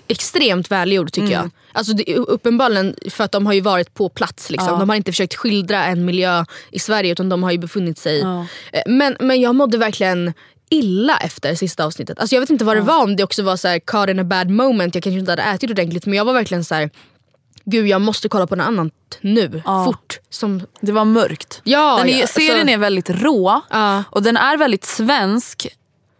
[0.07, 1.39] extremt välgjord tycker Mm.
[1.39, 1.49] jag.
[1.73, 4.49] Alltså det, uppenbarligen för att de har ju varit på plats.
[4.49, 4.73] Liksom.
[4.73, 4.79] Ja.
[4.79, 8.19] De har inte försökt skildra en miljö i Sverige utan de har ju befunnit sig
[8.19, 8.45] Ja.
[8.73, 10.33] Eh, men, men jag mådde verkligen
[10.69, 12.19] illa efter sista avsnittet.
[12.19, 14.19] Alltså jag vet inte vad det var, om det också var så här, caught in
[14.19, 16.89] a bad moment, jag kanske inte hade ätit ordentligt men jag var verkligen så här.
[17.65, 18.91] Gud jag måste kolla på något annat
[19.21, 19.85] nu, Ja.
[19.85, 20.19] fort.
[20.29, 21.61] Som, Det var mörkt.
[21.63, 24.03] ja, den är, ja, serien alltså- är väldigt rå Ja.
[24.09, 25.67] och den är väldigt svensk.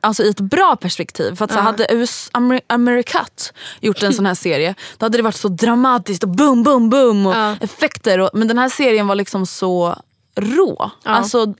[0.03, 1.35] Alltså i ett bra perspektiv.
[1.35, 5.21] För att så hade US, Amer, Americat gjort en sån här serie då hade det
[5.21, 8.19] varit så dramatiskt och boom boom boom och effekter.
[8.19, 9.95] Och, men den här serien var liksom så
[10.35, 10.91] rå.
[11.03, 11.53] Alltså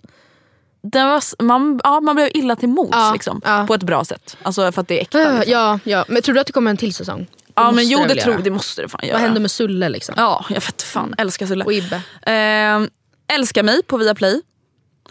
[0.84, 3.66] den var, man, ja, man blev illa till mods Ja, liksom, ja.
[3.68, 4.38] på ett bra sätt.
[4.44, 5.18] Alltså för att det är äkta.
[5.18, 5.52] Liksom.
[5.54, 6.06] ja, ja.
[6.08, 7.28] Men tror du att det kommer en till säsong?
[7.56, 9.14] Ja men jo det tror, det måste det fan göra.
[9.14, 10.16] Vad händer med Sulle liksom?
[10.18, 11.16] Ja, jag vet fan.
[11.18, 11.66] Älskar Sulle.
[11.66, 11.96] Och Ibbe?
[12.22, 14.42] Eh, älskar mig på Viaplay.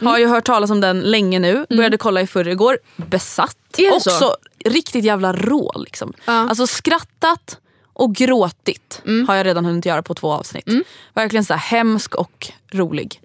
[0.01, 1.65] Har ju hört talas om den länge nu.
[1.69, 2.77] Började kolla i förrgår.
[2.95, 3.57] Besatt.
[3.93, 4.35] Också så?
[4.65, 5.71] riktigt jävla rå.
[5.79, 6.13] Liksom.
[6.25, 7.57] Alltså skrattat
[7.93, 10.67] och gråtit har jag redan hunnit göra på två avsnitt.
[11.13, 13.19] Verkligen så här hemsk och rolig.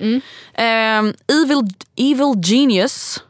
[0.55, 0.64] Eh,
[1.43, 1.62] Evil,
[1.97, 3.23] Evil Genius.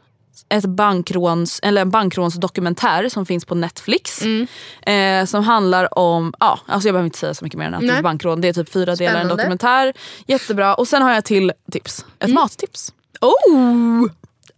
[0.49, 4.21] Ett bankråns, eller en bankrånsdokumentär som finns på Netflix.
[4.81, 7.81] Eh, som handlar om, ja, alltså jag behöver inte säga så mycket mer än att
[7.81, 8.41] det är bankrån.
[8.41, 9.43] Det är typ fyra delar en Spännande.
[9.43, 9.93] dokumentär.
[10.27, 10.75] Jättebra.
[10.75, 12.05] Och sen har jag till tips.
[12.19, 12.93] Ett mattips.
[13.21, 14.07] Oh!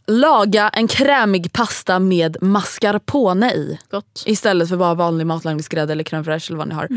[0.08, 3.80] Laga en krämig pasta med mascarpone i.
[3.92, 4.24] Gott.
[4.26, 6.88] Istället för bara vanlig matlagningsgrädde eller crème fraîche eller vad ni har.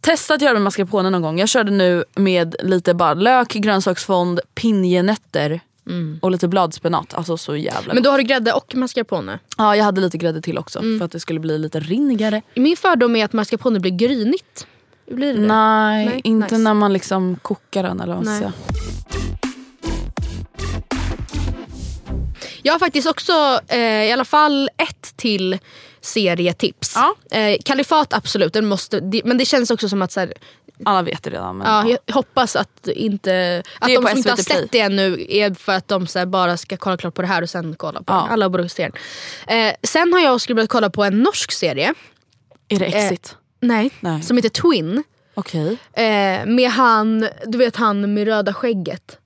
[0.00, 1.38] Testa att göra med mascarpone någon gång.
[1.38, 5.60] Jag körde nu med lite bara lök, grönsaksfond, pinjenötter
[6.20, 7.14] och lite bladspenat.
[7.14, 9.38] Alltså så jävla Men då har du grädde och mascarpone?
[9.58, 12.42] Ja jag hade lite grädde till också för att det skulle bli lite rinnigare.
[12.54, 14.66] Min fördom är att mascarpone blir grynigt.
[15.10, 15.40] Blir det?
[15.40, 16.58] Nej, Nej, inte nice.
[16.58, 18.52] när man liksom kokar den eller vad man ska.
[22.62, 25.58] Jag har faktiskt också eh, i alla fall ett till
[26.06, 26.96] serietips.
[27.30, 30.32] Eh, Kalifat absolut, den måste, det, men det känns också som att så här,
[30.84, 31.58] Alla vet det redan.
[31.58, 35.54] Men, ja, jag hoppas att, inte, att de som inte har sett det ännu är
[35.54, 38.12] för att de här, bara ska kolla klart på det här och sen kolla på
[38.12, 38.28] Ja.
[38.30, 38.90] Alla borde se.
[39.46, 41.94] Eh, sen har jag också börjat kolla på en norsk serie.
[42.68, 43.36] Är det Exit?
[43.60, 44.22] Nej, Nej.
[44.22, 45.02] som heter Twin.
[45.34, 45.78] Okej.
[45.92, 49.18] Eh, med han, du vet han med röda skägget.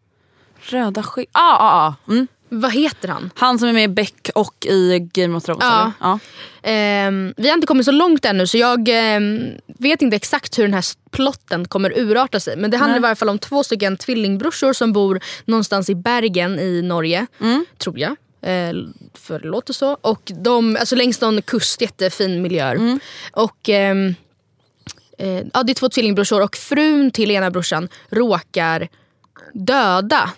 [0.61, 1.27] Röda skägg.
[1.33, 1.95] Ah, ah, ah.
[2.09, 2.27] Mm.
[2.51, 3.31] Vad heter han?
[3.35, 5.93] Han som är med i Beck och i Game of Thrones Ja.
[6.01, 6.19] Ja.
[6.63, 10.63] Ehm, vi har inte kommit så långt ännu så jag ehm, vet inte exakt hur
[10.63, 12.57] den här plotten kommer urarta sig.
[12.57, 13.01] Men det handlar Nej.
[13.01, 17.27] i varje fall om två stycken tvillingbrorsor som bor någonstans i Bergen i Norge.
[17.41, 17.65] Mm.
[17.79, 18.17] Tror jag.
[18.43, 18.73] Eh,
[19.15, 19.97] för det låter så.
[20.01, 22.71] Och de, alltså längs någon kust, jättefin miljö.
[22.71, 23.01] Mm.
[23.33, 24.15] Och ehm,
[25.19, 28.89] eh, ja, det är två tvillingbrorsor och frun till ena brorsan råkar
[29.53, 30.31] döda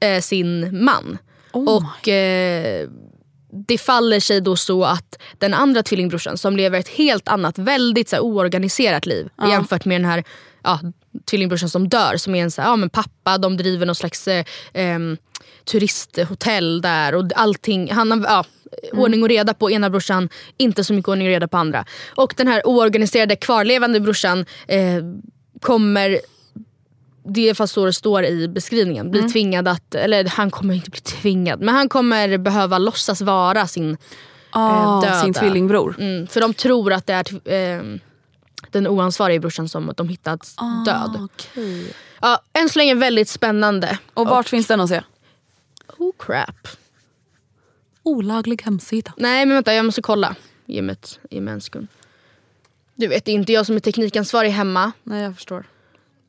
[0.00, 1.18] eh, sin man.
[1.56, 2.88] Oh och eh,
[3.66, 8.08] det faller sig då så att den andra tvillingbrorsan som lever ett helt annat, väldigt
[8.08, 9.50] så här, oorganiserat liv Ja.
[9.50, 10.24] jämfört med den här
[10.62, 10.80] ja,
[11.30, 14.28] tvillingbrorsan som dör som är en så här, ja, men pappa, de driver någon slags
[14.28, 14.44] eh,
[14.74, 15.16] em,
[15.64, 18.44] turisthotell där och allting, han har ja,
[18.92, 21.84] ordning och reda på ena brorsan, inte så mycket ordning och reda på andra.
[22.14, 25.02] Och den här oorganiserade kvarlevande brorsan eh,
[25.60, 26.20] kommer
[27.28, 29.10] det är fast så det står i beskrivningen.
[29.10, 33.66] Blir tvingad att, eller han kommer inte bli tvingad, men han kommer behöva låtsas vara
[33.66, 33.96] sin
[34.54, 35.22] eh, döda.
[35.22, 35.96] sin tvillingbror.
[35.98, 37.82] Mm, för de tror att det är eh,
[38.70, 41.28] den oansvariga brorsan som de hittat Ah, död.
[42.20, 43.98] Ja, än så länge väldigt spännande.
[44.14, 45.02] Och vart finns den att se?
[45.98, 46.68] Oh crap.
[48.02, 49.12] Olaglig hemsida.
[49.16, 50.34] Nej men vänta, jag måste kolla.
[50.66, 51.88] Ge mig, ett, ge mig en sekund.
[52.94, 54.92] Du vet, det är inte jag som är teknikansvarig hemma.
[55.02, 55.64] Nej jag förstår.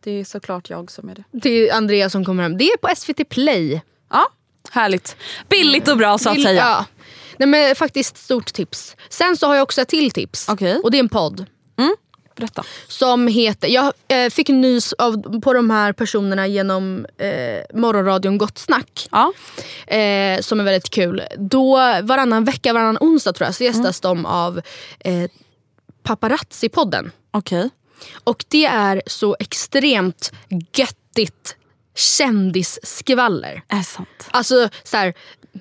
[0.08, 1.24] Det är såklart jag som är det.
[1.32, 2.58] Det är Andreas som kommer hem.
[2.58, 3.82] Det är på SVT Play.
[4.12, 4.28] Ja,
[4.72, 5.16] härligt.
[5.49, 6.62] Billigt och bra så att säga.
[6.62, 6.86] Ja.
[7.38, 8.95] Nej, men faktiskt stort tips.
[9.10, 10.49] Sen så har jag också ett till tips.
[10.84, 11.45] Och det är en podd.
[12.36, 12.64] Berätta.
[12.88, 18.58] Som heter, jag eh, fick nys av, på de här personerna genom eh, morgonradion Gott
[18.58, 19.08] Snack.
[19.88, 21.24] Eh, som är väldigt kul.
[21.38, 24.62] Då varannan vecka, varannan onsdag tror jag, så gästas de av
[24.99, 25.30] eh,
[26.03, 27.12] Paparazzi-podden.
[27.32, 27.70] Okej.
[28.23, 30.31] Och det är så extremt
[30.73, 31.55] göttigt
[31.95, 33.61] kändisskvaller.
[33.67, 34.27] Är sant?
[34.31, 35.13] Alltså såhär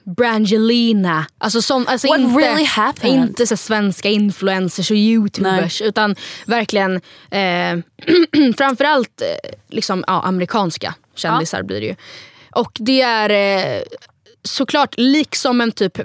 [0.04, 3.14] Brangelina, alltså, sån, alltså What inte, really happened?
[3.14, 6.16] inte så svenska influencers och youtubers utan
[6.46, 7.78] verkligen eh,
[8.58, 11.96] framförallt eh, liksom, ja, amerikanska kändisar blir det ju.
[12.50, 13.82] Och det är eh,
[14.46, 15.98] såklart liksom en typ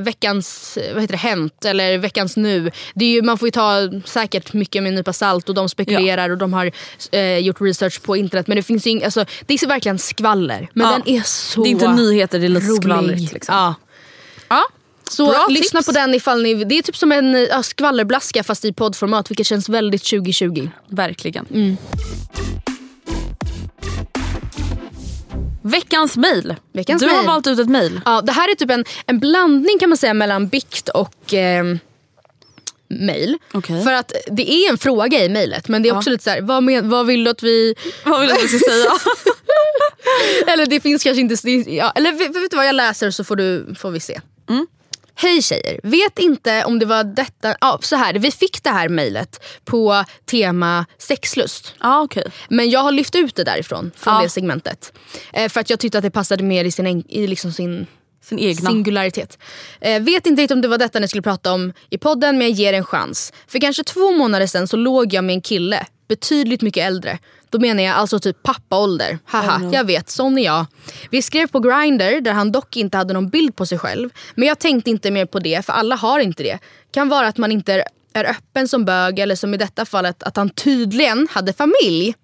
[0.00, 2.70] veckans vad heter det, Hänt eller veckans nu.
[2.94, 5.68] Det är ju, man får ju ta säkert mycket med en nypa salt och de
[5.68, 6.70] spekulerar och de har
[7.12, 9.98] eh, gjort research på internet men det finns ju ing, alltså, det är så verkligen
[9.98, 10.68] skvaller.
[10.74, 10.92] Men Ja.
[10.92, 12.82] den är så Det är inte nyheter, det är lite rolig.
[12.82, 13.54] skvallrigt, liksom.
[13.54, 13.74] Ja.
[14.48, 14.62] Ja.
[15.10, 15.86] Så Bra lyssna tips.
[15.86, 19.46] på den ifall ni, det är typ som en ja, skvallerblaska fast i poddformat vilket
[19.46, 20.68] känns väldigt 2020.
[20.88, 21.46] Verkligen.
[21.54, 21.76] Mm.
[25.62, 26.54] Veckans mail.
[26.72, 27.26] Veckans du har mail.
[27.26, 28.00] valt ut ett mail.
[28.04, 31.64] Ja, det här är typ en, en blandning kan man säga mellan bikt och eh,
[32.88, 33.38] mail.
[33.52, 33.84] Okej.
[33.84, 36.40] För att det är en fråga i mejlet men det är också lite så här,
[36.40, 37.74] vad, men, vad vill du att vi...
[38.04, 38.90] Vad vill du att vi ska säga?
[40.52, 41.50] eller det finns kanske inte...
[41.50, 44.20] Ja, eller vet, du vad, jag läser så får, du, får vi se.
[45.22, 47.54] Hej tjejer, vet inte om det var detta...
[47.60, 51.74] Ja, så här, vi fick det här mejlet på tema sexlust.
[51.80, 52.24] Ja, okay.
[52.48, 54.22] Men jag har lyft ut det därifrån, från Ja.
[54.22, 54.92] det segmentet.
[55.32, 57.86] Eh, för att jag tyckte att det passade mer i sin, i liksom sin
[58.22, 58.70] Sin egna.
[58.70, 59.38] Singularitet.
[59.80, 62.46] Eh, vet inte riktigt om det var detta ni skulle prata om i podden men
[62.46, 63.32] jag ger en chans.
[63.46, 67.18] För kanske två månader sedan så låg jag med en kille, betydligt mycket äldre.
[67.50, 69.18] Då menar jag alltså typ pappaålder.
[69.24, 69.72] Haha, Oh no.
[69.74, 70.66] jag vet, sån är jag.
[71.10, 74.10] Vi skrev på Grindr där han dock inte hade någon bild på sig själv.
[74.34, 76.58] Men jag tänkte inte mer på det för alla har inte det.
[76.92, 80.36] Kan vara att man inte är, öppen som bög eller som i detta fallet att
[80.36, 82.14] han tydligen hade familj.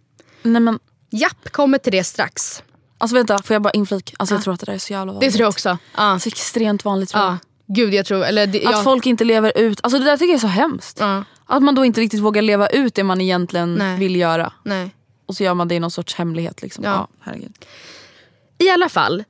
[0.42, 0.78] Nej men,
[1.10, 2.62] Japp, kommer till det strax.
[2.98, 4.14] alltså vänta, får jag bara inflik?
[4.16, 5.30] Alltså jag tror att det där är så jävla vanligt.
[5.30, 5.78] Det tror jag också.
[5.96, 6.18] Ja.
[6.18, 7.32] Så extremt vanligt tror jag.
[7.32, 7.38] Ja.
[7.68, 10.28] Gud jag tror, eller det, Att jag, folk inte lever ut, alltså det där tycker
[10.32, 10.96] jag är så hemskt.
[11.00, 11.24] Ja.
[11.46, 13.98] Att man då inte riktigt vågar leva ut det man egentligen Nej.
[13.98, 14.52] vill göra.
[14.62, 14.90] Nej.
[15.26, 16.62] Och så gör man det i någon sorts hemlighet.
[16.62, 16.84] Liksom.
[16.84, 16.90] Ja.
[16.90, 17.08] Ja.
[17.20, 17.52] herregud.
[18.58, 19.24] I alla fall.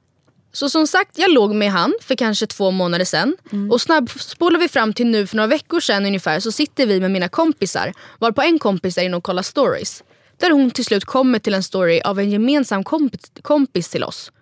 [0.52, 3.36] Så som sagt, jag låg med han för kanske två månader sedan.
[3.70, 7.10] Och snabbspolar vi fram till nu för några veckor sedan ungefär så sitter vi med
[7.10, 7.92] mina kompisar.
[8.18, 10.02] Varpå en kompis är inne och kollar stories.
[10.36, 14.32] Där hon till slut kommer till en story av en gemensam kompis, kompis till oss.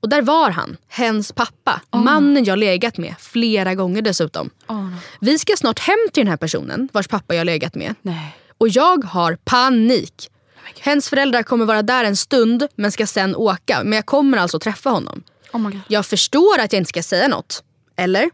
[0.00, 1.80] Och där var han, hens pappa.
[2.04, 4.50] Mannen jag legat med, flera gånger dessutom.
[5.20, 7.94] Vi ska snart hem till den här personen vars pappa jag legat med.
[8.02, 8.36] Nej.
[8.58, 10.30] Och jag har panik.
[10.78, 13.82] Hens föräldrar kommer vara där en stund men ska sen åka.
[13.84, 15.22] Men jag kommer alltså träffa honom.
[15.52, 15.76] Oh.
[15.88, 17.62] Jag förstår att jag inte ska säga något.
[17.96, 18.30] Eller?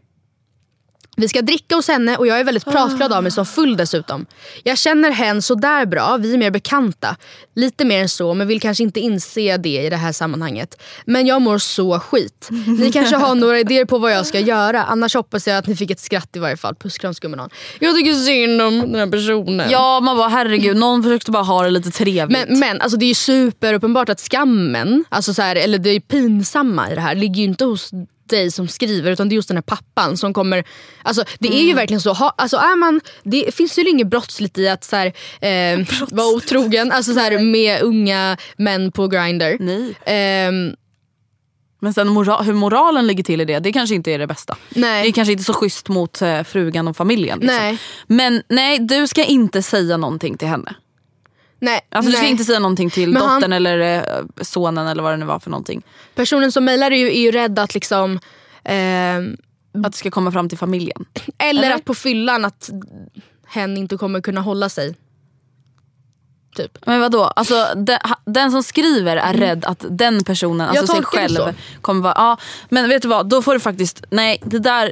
[1.17, 4.25] Vi ska dricka hos henne och jag är väldigt pratglad av mig som full dessutom.
[4.63, 7.15] Jag känner hen sådär bra, vi är mer bekanta.
[7.55, 10.81] Lite mer än så men vill kanske inte inse det i det här sammanhanget.
[11.05, 12.49] Men jag mår så skit.
[12.79, 14.83] Ni kanske har några idéer på vad jag ska göra.
[14.83, 16.75] Annars hoppas jag att ni fick ett skratt i varje fall.
[16.75, 17.13] Puss kram.
[17.79, 19.69] Jag tycker synd om den här personen.
[19.69, 22.49] Ja man bara herregud, någon försökte bara ha det lite trevligt.
[22.49, 25.99] Men, men alltså det är ju superuppenbart att skammen, alltså så här, eller det är
[25.99, 27.91] pinsamma i det här, ligger ju inte hos
[28.33, 30.63] dig som skriver utan det är just den här pappan som kommer...
[31.03, 34.57] Alltså det är ju verkligen så, ha, alltså är man, det finns ju inget brottsligt
[34.57, 35.05] i att så här,
[35.41, 39.57] eh, vara otrogen alltså så här, med unga män på Grindr.
[40.05, 40.75] Ehm,
[41.81, 44.55] Men sen mora- hur moralen ligger till i det, det kanske inte är det bästa.
[44.69, 45.03] nej.
[45.03, 47.39] Det är kanske inte så schysst mot eh, frugan och familjen.
[47.39, 47.57] Liksom.
[47.57, 47.77] Nej.
[48.07, 50.75] Men nej, du ska inte säga någonting till henne.
[51.63, 55.03] Nej, Alltså, Du ska inte säga någonting till Men han- dottern eller eh, sonen eller
[55.03, 55.81] vad det nu var för någonting.
[56.15, 58.19] Personen som mejlar är ju, är ju rädd att liksom
[58.63, 59.37] ehm,
[59.85, 61.05] Att det ska komma fram till familjen.
[61.37, 61.75] Eller, Eller?
[61.75, 62.69] att på fyllan att
[63.47, 64.95] hen inte kommer kunna hålla sig.
[66.55, 66.77] Typ.
[66.85, 67.23] Men vadå?
[67.23, 71.39] Alltså, den, den som skriver är rädd att den personen, alltså sig själv,
[71.81, 72.13] kommer vara...
[72.17, 72.37] Ja,
[72.69, 73.29] men vet du vad?
[73.29, 74.03] Då får du faktiskt...
[74.09, 74.91] Nej, det där...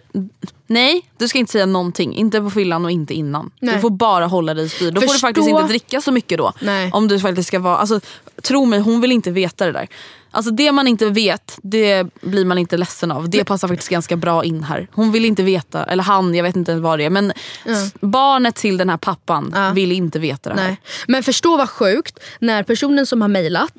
[0.67, 2.15] Nej, du ska inte säga någonting.
[2.15, 3.51] Inte på fyllan och inte innan.
[3.59, 3.75] Nej.
[3.75, 4.91] Du får bara hålla dig styr.
[4.91, 6.53] Då får du Förstå- faktiskt inte dricka så mycket då.
[6.59, 6.91] Nej.
[6.93, 7.77] Om du faktiskt ska vara...
[7.77, 7.99] Alltså,
[8.43, 9.87] tro mig, hon vill inte veta det där.
[10.33, 13.29] Alltså det man inte vet, det blir man inte ledsen av.
[13.29, 14.87] Det passar faktiskt ganska bra in här.
[14.91, 17.09] Hon vill inte veta, eller han, jag vet inte vad det är.
[17.09, 17.33] Men
[17.65, 19.71] s- barnet till den här pappan Ja.
[19.71, 20.67] vill inte veta det här.
[20.67, 20.81] Nej.
[21.07, 23.73] Men förstå vad sjukt när personen som har mejlat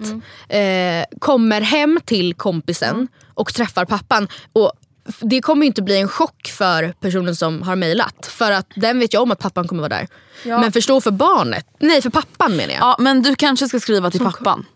[0.48, 4.28] eh, kommer hem till kompisen och träffar pappan.
[4.52, 4.72] Och
[5.20, 8.26] det kommer inte bli en chock för personen som har mejlat.
[8.26, 10.08] För att den vet ju om att pappan kommer vara där.
[10.44, 10.58] Ja.
[10.60, 11.66] Men förstå för barnet.
[11.78, 12.80] Nej för pappan menar jag.
[12.82, 14.66] Ja, men du kanske ska skriva till pappan.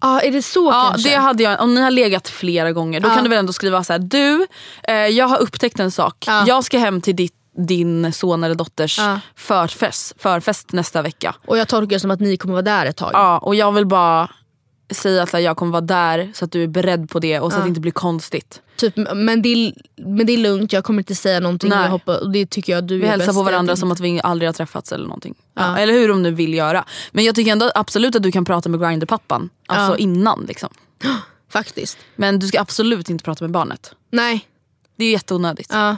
[0.00, 1.08] Ja, är det så Ja, kanske?
[1.10, 3.14] det hade jag, om ni har legat flera gånger då Ja.
[3.14, 4.46] kan du väl ändå skriva så här: du,
[4.88, 6.24] eh, jag har upptäckt en sak.
[6.26, 6.44] Ja.
[6.46, 7.34] Jag ska hem till ditt,
[7.66, 9.20] din son eller dotters Ja.
[9.36, 11.34] förfest, förfest nästa vecka.
[11.46, 13.10] Och jag tolkar det som att ni kommer vara där ett tag.
[13.12, 14.28] Ja, och jag vill bara
[14.90, 17.56] säga att jag kommer vara där så att du är beredd på det och så
[17.56, 17.64] att Ja.
[17.64, 18.62] det inte blir konstigt.
[18.76, 21.70] Typ, men, det är, men det är lugnt, jag kommer inte säga någonting.
[21.70, 21.82] Nej.
[21.82, 24.20] Jag hoppas, och det tycker jag du Vi hälsar på varandra att som att vi
[24.22, 25.34] aldrig har träffats eller någonting.
[25.54, 25.78] Ja.
[25.78, 26.84] Eller hur de nu vill göra.
[27.12, 29.50] Men jag tycker ändå absolut att du kan prata med Grindr-pappan.
[29.66, 30.68] Alltså innan liksom.
[31.52, 31.98] Faktiskt.
[32.16, 33.94] Men du ska absolut inte prata med barnet.
[34.12, 34.46] Nej.
[34.96, 35.70] Det är jätteonödigt.
[35.72, 35.96] Ja.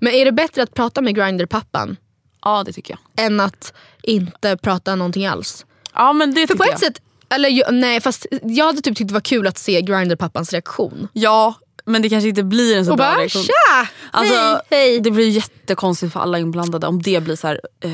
[0.00, 1.96] Men är det bättre att prata med Grindr-pappan
[2.44, 3.26] Ja det tycker jag.
[3.26, 3.72] än att
[4.02, 5.66] inte prata någonting alls?
[5.94, 6.80] Ja men det För på ett jag.
[6.80, 7.00] sätt,
[7.34, 11.08] eller nej fast jag hade typ tyckt det var kul att se Grindr-pappans reaktion.
[11.12, 11.54] Ja,
[11.84, 13.42] men det kanske inte blir en så Och bra bara reaktion.
[13.42, 13.88] tja!
[14.10, 15.00] Alltså, hej, hej.
[15.00, 17.60] Det blir jättekonstigt för alla inblandade om det blir så här.
[17.80, 17.90] Eh,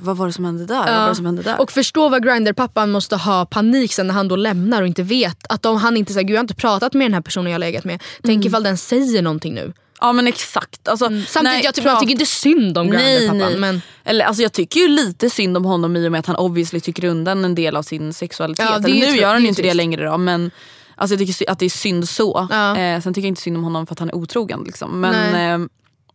[0.00, 0.74] vad var det som hände där?
[0.92, 1.60] Vad var det som hände där?
[1.60, 5.38] Och förstå vad Grindr-pappan måste ha panik sen när han då lämnar och inte vet.
[5.48, 7.54] Att om han inte säger gud jag har inte pratat med den här personen jag
[7.54, 8.02] har legat med.
[8.22, 8.46] Tänk Mm.
[8.46, 9.72] ifall den säger någonting nu.
[10.00, 10.88] Ja men exakt.
[10.88, 13.56] Alltså, Samtidigt nej, jag, typ, jag tycker inte synd om nej.
[13.56, 16.36] Men Eller, alltså, jag tycker ju lite synd om honom i och med att han
[16.36, 18.66] obviously tycker undan en del av sin sexualitet.
[18.70, 20.50] Ja, nu gör han ju inte det längre då men
[20.96, 22.48] alltså, jag tycker att det är synd så.
[22.50, 22.76] Ja.
[22.76, 24.64] Eh, sen tycker jag inte synd om honom för att han är otrogen.
[24.66, 25.00] Liksom.
[25.00, 25.68] Men eh,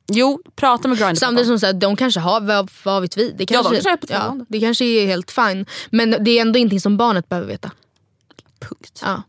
[0.08, 1.16] jo, prata med Grindr-pappan.
[1.16, 3.32] Samtidigt som så här, de kanske har, vad, vad vet vi?
[3.38, 5.66] Det Ja, kanske, de kanske är ja, det kanske är helt fine.
[5.90, 7.72] Men det är ändå ingenting som barnet behöver veta.
[8.60, 9.02] Punkt.
[9.06, 9.24] Ja.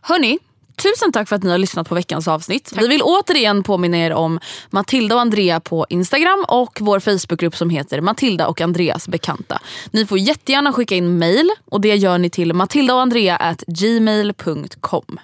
[0.00, 0.38] Hörni,
[0.78, 2.72] tusen tack för att ni har lyssnat på veckans avsnitt.
[2.76, 7.70] Vi vill återigen påminna er om Matilda och Andrea på Instagram och vår Facebookgrupp som
[7.70, 9.60] heter Matilda och Andreas bekanta.
[9.90, 15.18] Ni får jättegärna skicka in mail och det gör ni till matildaoandrea@gmail.com.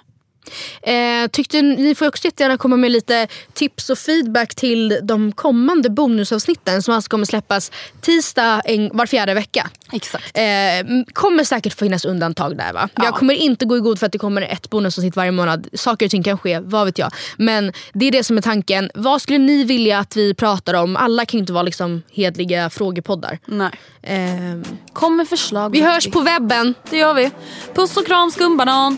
[0.81, 5.89] Eh, tyckte, ni får också jättegärna komma med lite tips och feedback till de kommande
[5.89, 7.71] bonusavsnitten som alltså kommer släppas
[8.01, 9.69] tisdag en, var fjärde vecka.
[9.91, 10.37] Exakt.
[10.37, 10.43] Eh,
[11.13, 12.89] kommer säkert finnas undantag där va?
[12.95, 15.67] Jag kommer inte gå i god för att det kommer ett bonusavsnitt varje månad.
[15.73, 17.11] Saker och ting kan ske, vad vet jag.
[17.37, 18.91] Men det är det som är tanken.
[18.93, 20.95] Vad skulle ni vilja att vi pratar om?
[20.95, 23.39] Alla kan ju inte vara liksom hedliga frågepoddar.
[23.45, 23.71] Nej.
[24.03, 25.69] Ehm, Kom med förslag.
[25.69, 26.73] vi hörs på webben.
[26.89, 27.31] Det gör vi.
[27.73, 28.97] Puss och kram skumbanan.